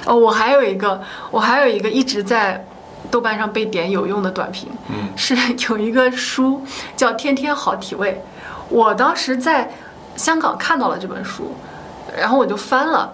[0.06, 1.00] 哦，我还有一个，
[1.30, 2.64] 我还有一个一直在
[3.10, 5.36] 豆瓣上被点有用的短评，嗯是
[5.68, 6.62] 有一个书
[6.96, 8.12] 叫《天天好体味》，
[8.68, 9.70] 我当时在
[10.16, 11.54] 香港看到了这本书，
[12.18, 13.12] 然后我就翻了。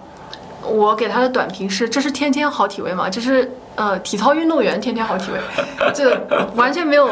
[0.61, 3.09] 我给他的短评是：这是天天好体味吗？
[3.09, 5.39] 这是呃体操运动员天天好体味，
[5.95, 6.21] 这
[6.53, 7.09] 完全没有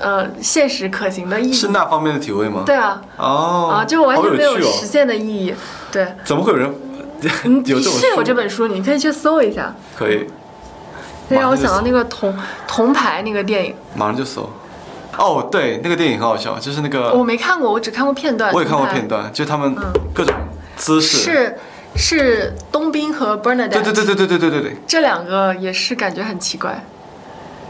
[0.00, 1.52] 呃现实可行的意义。
[1.52, 2.62] 是那方面的体会吗？
[2.64, 4.58] 对啊，哦，啊，就完全没有。
[4.62, 5.54] 实现的意义。
[5.92, 6.74] 对，怎么会有人
[7.64, 9.74] 有这种是有这本书，你可以去搜一下。
[9.96, 10.26] 可以，
[11.28, 12.34] 这让我想到那个铜
[12.66, 14.48] 铜牌那个电影，马上就搜。
[15.16, 18.50] 哦，对，那个电影很好笑，就是那个我没看过，我只看过片段。
[18.50, 20.32] 呃我也看过片段，就他们嗯各种
[20.76, 21.18] 姿势。
[21.18, 21.56] 是
[21.96, 23.70] 是冬兵和 Bernadette。
[23.70, 26.84] 对对对对对对对对对，这两个也是感觉很奇怪，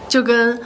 [0.08, 0.60] 就跟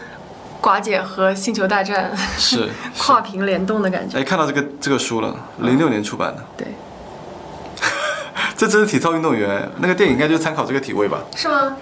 [0.61, 4.19] 寡姐和星球大战是 跨屏联动的感觉。
[4.19, 6.43] 哎，看到这个这个书了，零六年出版的。
[6.57, 6.67] 对，
[8.57, 11.19] 这真是体操运动员，那个电影应该就是参考这个体位吧？
[11.37, 11.77] 是吗？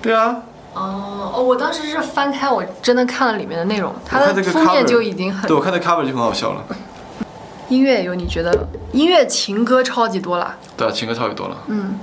[0.00, 0.36] 对啊，
[0.74, 6.64] 哦哦，我当时是翻开，我真的看了里面的内容，它的封面就已经很对我看这 cover 就很好笑了。
[7.68, 11.56] 音乐有你觉得音乐情歌超级多啦，对啊，情歌超级多了。
[11.68, 11.98] 嗯，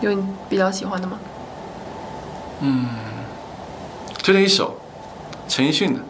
[0.00, 1.18] 有你比较喜欢的吗？
[2.60, 2.86] 嗯，
[4.22, 4.78] 推荐一首
[5.48, 6.00] 陈奕迅的。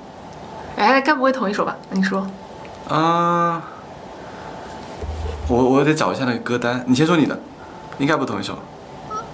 [0.77, 1.77] 哎，该不会同一首吧？
[1.91, 2.27] 你说。
[2.89, 3.63] 啊、
[5.49, 6.85] 我我得找一下那个歌单。
[6.87, 7.39] 你先说你的，
[7.99, 8.59] 应该不同一首。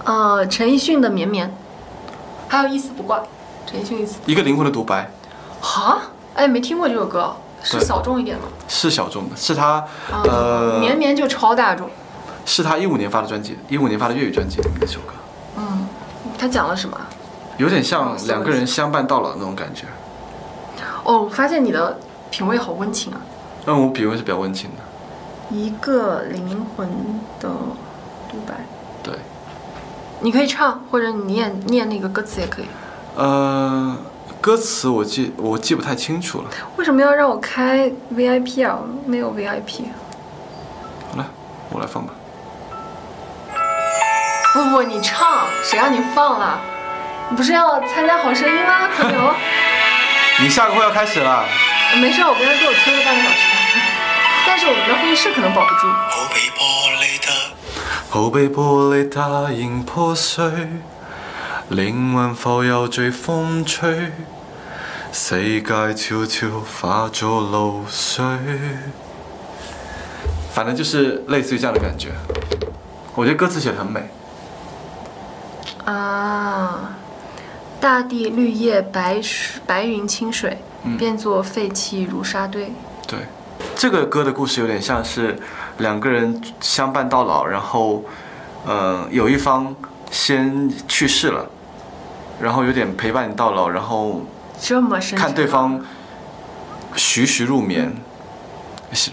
[0.03, 1.47] 呃，陈奕迅的《绵绵》，
[2.47, 3.17] 还有《一丝不挂》，
[3.65, 5.11] 陈奕迅《一丝一个灵魂的独白
[5.61, 5.99] 哈，
[6.35, 8.43] 哎，没听过这首歌，是小众一点吗？
[8.67, 11.89] 是小众的，是他啊呃，绵绵就超大众。
[12.45, 15.13] 是他一五年发的专辑，一五年发的粤语专辑里面的一首歌，
[15.57, 15.87] 嗯，
[16.37, 16.99] 他讲了什么？
[17.57, 19.83] 有点像两个人相伴到老那种感觉。
[21.03, 21.99] 哦，我发现你的
[22.31, 23.19] 品味好温情啊。
[23.65, 24.77] 嗯我品味是比较温情的。
[25.49, 26.87] 一个灵魂
[27.39, 27.49] 的
[28.29, 28.53] 独白，
[29.01, 29.13] 对，
[30.19, 32.65] 你可以唱，或者你念念那个歌词也可以。
[33.15, 33.97] 呃，
[34.39, 36.45] 歌词我记我记不太清楚了。
[36.77, 38.79] 为什么要让我开 VIP 啊？
[39.05, 39.85] 没有 VIP。
[41.11, 41.25] 好了，
[41.71, 42.13] 我来放吧。
[44.53, 46.59] 不不，你唱，谁让你放了？
[47.29, 49.33] 你不是要参加好声音吗， 朋友？
[50.41, 51.43] 你下个会要开始了，
[51.99, 53.47] 没事，我刚才给我推了半个小时，
[54.49, 55.87] 但是我们的会议室可能保不住。
[58.09, 60.43] 好比玻璃它仍破碎，
[61.69, 64.11] 靈魂浮遊隨風吹，
[65.13, 68.25] 世界悄悄化作露水。
[70.51, 72.09] 反正就是类似于这样的感觉。
[73.13, 74.09] 我觉得歌词写的很美。
[75.85, 76.95] 啊，
[77.79, 82.73] 大地绿叶白水白云清水，嗯变作废弃如沙堆。
[83.07, 83.19] 对，
[83.75, 85.37] 这个歌的故事有点像是
[85.77, 88.03] 两个人相伴到老，然后，
[88.65, 89.75] 呃，有一方
[90.11, 91.49] 先去世了，
[92.41, 94.25] 然后有点陪伴你到老，然后
[95.15, 95.81] 看对方
[96.95, 97.95] 徐徐入眠，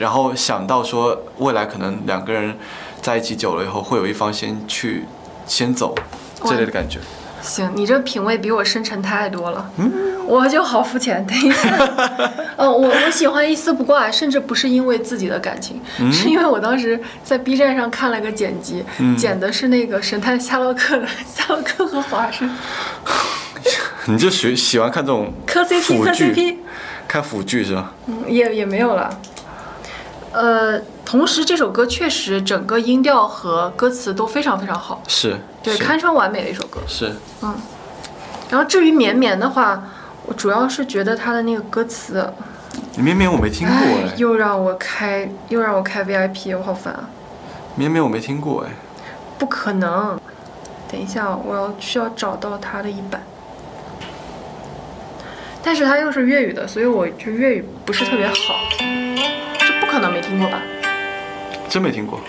[0.01, 2.56] 然后想到说未来可能两个人
[3.01, 5.05] 在一起久了以后，会有一方先去
[5.47, 5.94] 先走
[6.43, 6.98] 这类的感觉。
[7.47, 9.70] 行，你这品味比我深沉太多了。
[9.78, 9.90] 嗯，
[10.27, 11.24] 我就好肤浅。
[11.27, 11.70] 等一下，
[12.56, 22.51] 嗯， 我我喜欢一丝不挂，甚至不是因为自己的感情，嗯是因为我当时在 B 站上看了个剪辑，嗯剪的是那个神探夏洛克的 夏洛克和华生
[24.06, 26.56] 你就喜喜欢看这种磕 CP 磕 CP，
[27.09, 27.93] 看腐剧是吧？
[28.06, 29.09] 嗯，也也没有了。
[30.36, 35.82] 呃，同时这首歌确实整个音调和歌词都非常非常好，是，对，是。
[35.82, 36.78] 堪称完美的一首歌。
[36.86, 37.56] 是，嗯，
[38.50, 39.82] 然后至于绵绵的话，
[40.26, 42.30] 我主要是觉得它的那个歌词，
[42.98, 47.08] 绵绵我没听过哎哎，，又让我开又让我开 VIP，我好烦啊！
[47.74, 48.70] 绵绵我没听过哎。
[49.38, 50.20] 不可能，
[50.92, 53.22] 等一下，我要需要找到它的一版，
[55.62, 58.34] 但是它又是粤语的，所以我就粤语不是特别好，
[59.97, 60.60] 可能没听过吧？
[61.70, 62.20] 真没听过，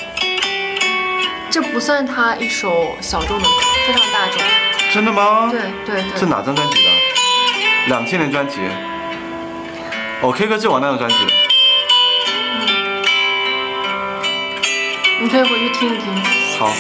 [1.51, 3.49] 这不算他一首小众的歌，
[3.85, 4.41] 非常大众。
[4.93, 5.49] 真的吗？
[5.51, 6.17] 对对对。
[6.17, 6.89] 这哪张专辑的？
[7.89, 8.61] 两千年专辑。
[10.21, 11.31] 哦，K 歌之王那张专辑的。
[15.21, 16.15] 你可以回去听一听。
[16.57, 16.71] 好。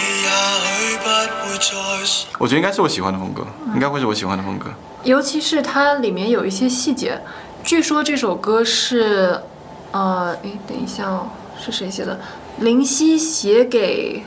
[2.39, 4.67] 我觉得应该是我喜欢的风格，应该会是我喜欢的风格。
[5.03, 7.19] 尤其是它里面有一些细节，
[7.61, 9.41] 据说这首歌是，
[9.91, 11.27] 呃，哎，等一下哦，
[11.59, 12.19] 是谁写的？
[12.59, 14.23] 林夕写给，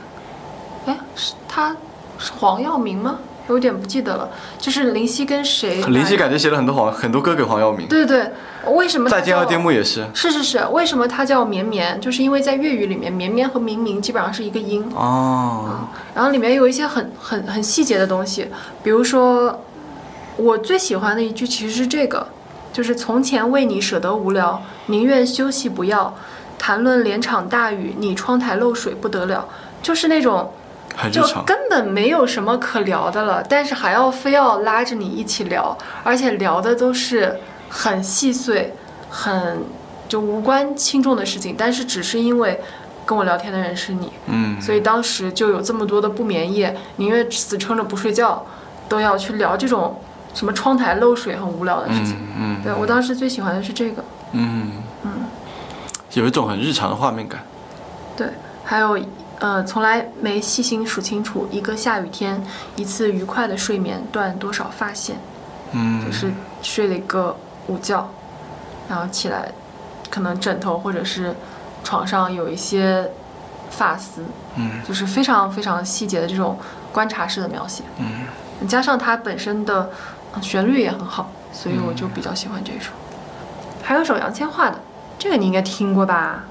[0.86, 1.76] 哎，是他
[2.18, 3.18] 是黄耀明吗？
[3.48, 4.28] 有点不记得了。
[4.58, 5.82] 就是林夕跟谁？
[5.82, 7.88] 林夕感觉写了很多黄很多歌给黄耀明。
[7.88, 8.30] 对对
[8.64, 10.06] 对，为什么再见二丁目也是。
[10.14, 12.00] 是是是，为什么它叫绵绵？
[12.00, 14.88] 就是因为在粤语里面，绵绵和明明基本上是一个音。
[14.94, 15.88] 哦。
[16.14, 18.46] 然后里面有一些很很很细节的东西，
[18.84, 19.60] 比如说，
[20.36, 22.24] 我最喜欢的一句其实是这个，
[22.72, 26.14] 就是从前为你舍得无聊，宁愿休息不要，
[26.58, 29.46] 谈论连场大雨，你窗台漏水不得了，
[29.82, 30.52] 就是那种。
[31.10, 31.22] 就。
[31.46, 37.38] 根本没有什么可聊的了，但是还要非要拉着你一起聊，而且聊的都是
[37.68, 38.74] 很细碎、
[39.08, 39.62] 很
[40.08, 42.60] 就无关轻重的事情，但是只是因为
[43.06, 48.44] 跟我聊天的人是你，嗯，所以当时就有这么多的不眠夜，宁愿死撑着不睡觉，
[48.88, 49.96] 都要去聊这种
[50.34, 52.16] 什么窗台漏水很无聊的事情。
[52.36, 54.72] 嗯嗯对我当时最喜欢的是这个，嗯。
[55.02, 55.10] 嗯，
[56.12, 57.40] 有一种很日常的画面感。
[58.16, 58.28] 对，
[58.64, 58.98] 还有
[59.38, 62.42] 呃，从来没细心数清楚，一个下雨天，
[62.76, 65.16] 一次愉快的睡眠断多少发线，
[65.72, 66.30] 嗯，就是
[66.60, 67.34] 睡了一个
[67.68, 68.06] 午觉，
[68.88, 69.50] 然后起来，
[70.10, 71.34] 可能枕头或者是
[71.82, 73.10] 床上有一些
[73.70, 74.22] 发丝，
[74.56, 74.82] 嗯。
[74.86, 76.58] 就是非常非常细节的这种
[76.92, 79.90] 观察式的描写，嗯，加上它本身的呃
[80.42, 82.90] 旋律也很好，所以我就比较喜欢这一首。
[83.82, 84.78] 还有首杨千嬅的，
[85.18, 86.44] 这个你应该听过吧？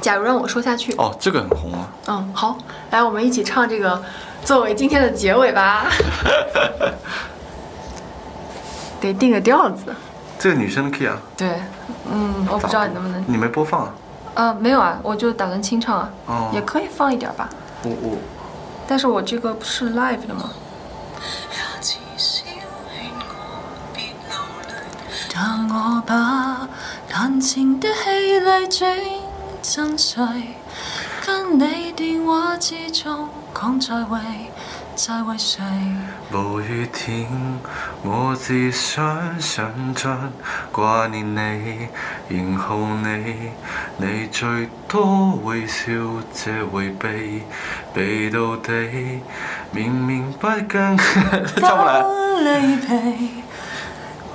[0.00, 0.94] 假如让我说下去。
[0.96, 1.88] 哦，这个很红啊。
[2.06, 2.56] 嗯，好，
[2.90, 4.00] 来，我们一起唱这个，
[4.44, 5.86] 作为今天的结尾吧。
[9.00, 9.94] 得定个调子。
[10.38, 11.60] 这个女生的 key 啊，对，
[12.08, 13.24] 嗯，我不知道你能不能。
[13.26, 13.94] 你没播放啊？
[14.34, 17.48] 呃，没有啊，我就打算清唱啊，哦也可以放一点吧。
[17.82, 18.16] 我我
[18.86, 20.50] 但是我这个不是 live 的吗？
[25.40, 26.68] 但我把
[27.08, 28.84] 彈情的氣力轉
[29.62, 30.20] 真碎，
[31.24, 34.18] 跟你電話之中講再会，
[34.96, 35.62] 再為誰？
[36.32, 37.28] 暴雨天，
[38.02, 40.16] 我只想上進，
[40.72, 41.88] 掛念你，
[42.36, 43.52] 然後你，
[43.98, 45.84] 你最多会笑，
[46.34, 47.42] 這迴避，
[47.94, 49.20] 避到底，
[49.70, 52.02] 明明不跟，唱不來。
[52.42, 53.44] 離疲，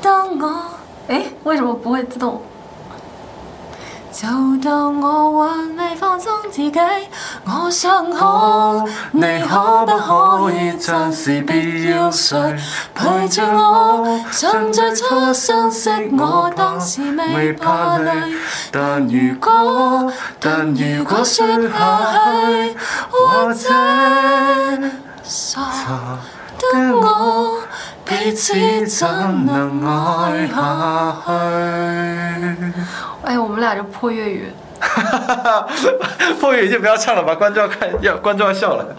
[0.02, 2.42] 當我哎，为什么不会自动？
[4.14, 4.28] 就
[4.64, 6.80] 當我還未放鬆自己，
[7.46, 12.56] 我想可你可不可以暫時別要睡，
[12.94, 17.02] 陪着我，像最初相識我當時
[17.36, 18.12] 未怕累，
[18.72, 22.76] 但如果但如果說下去，
[23.10, 23.70] 或者
[25.24, 25.62] 傻
[26.60, 27.53] 的我。
[28.24, 28.54] 彼此
[28.88, 30.56] 怎能愛下
[31.26, 31.32] 去？
[33.26, 34.50] 哎，我们俩就破粤语，
[36.40, 38.96] 破粤语就不要唱了吧，观众要看要观众要笑了。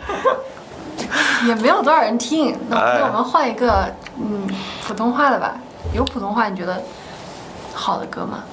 [1.46, 2.54] 也没有多少人听。
[2.68, 4.46] 那我们换一个嗯
[4.86, 5.54] 普通话的吧。
[5.94, 6.82] 有普通话你觉得
[7.72, 8.44] 好的歌吗？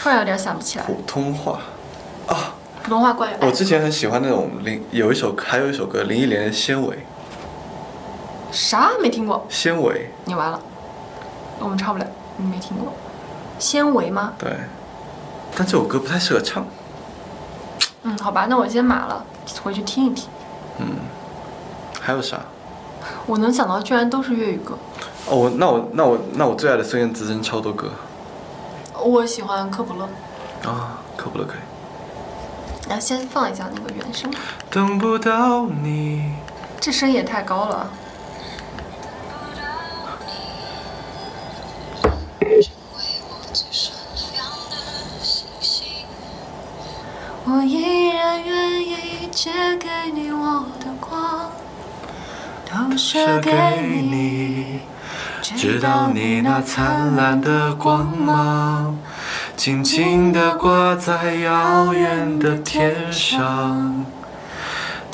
[0.00, 0.84] 突然有点想不起来。
[0.84, 1.60] 普通话，
[2.82, 6.96] 普通话关于我之前很喜欢那种林，有一首还有一首歌林忆莲的《纤维》，
[8.52, 9.46] 啥没听过？
[9.48, 10.60] 纤维，你完了，
[11.58, 12.06] 我们唱不了，
[12.36, 12.92] 你没听过。
[13.58, 14.32] 纤维吗？
[14.38, 14.50] 对，
[15.56, 16.64] 但这首歌不太适合唱。
[18.02, 19.24] 嗯，好吧，那我先码了，
[19.62, 20.28] 回去听一听。
[20.78, 20.86] 嗯，
[22.00, 22.40] 还有啥？
[23.26, 24.78] 我能想到居然都是粤语歌。
[25.26, 27.90] 哦，我那我那我那我最爱的孙燕姿真超多歌
[28.98, 30.08] 我喜欢科普勒，
[30.68, 32.88] 啊，科普勒可以。
[32.88, 34.32] 然后先放一下那个原声。
[34.70, 36.32] 等不到你，
[36.80, 37.90] 这声也太高了。
[47.44, 51.50] 我依然愿意借给你我的光，
[52.64, 53.52] 投射给
[53.82, 54.80] 你，
[55.42, 58.96] 直到你那灿烂的光芒，
[59.56, 64.06] 静静地挂在遥远的天上。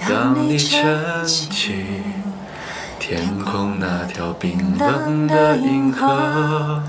[0.08, 2.02] 当你撑起
[3.00, 6.82] 天空那条冰冷的银河，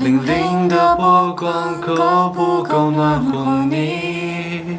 [0.00, 4.78] 粼粼的波光够不够暖和你？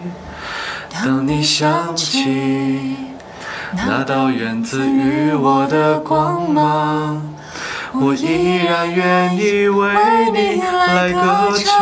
[1.04, 2.98] 当你想起
[3.74, 7.34] 那道源自于我的光芒，
[7.94, 9.94] 我依然愿意为
[10.34, 11.76] 你来歌唱。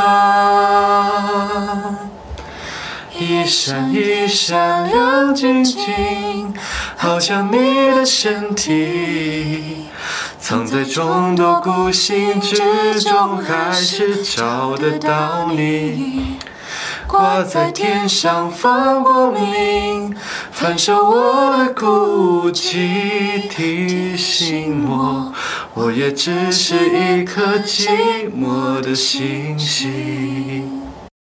[3.16, 6.54] 一闪一闪亮晶晶，
[6.98, 9.86] 好像你的身体，
[10.46, 12.58] 藏在众多孤星之
[13.00, 16.38] 中，还是找得到你。
[17.08, 20.14] 挂在天上放光明，
[20.52, 25.32] 反射我的孤寂，提醒我，
[25.76, 30.83] 我也只是一颗寂寞的星星。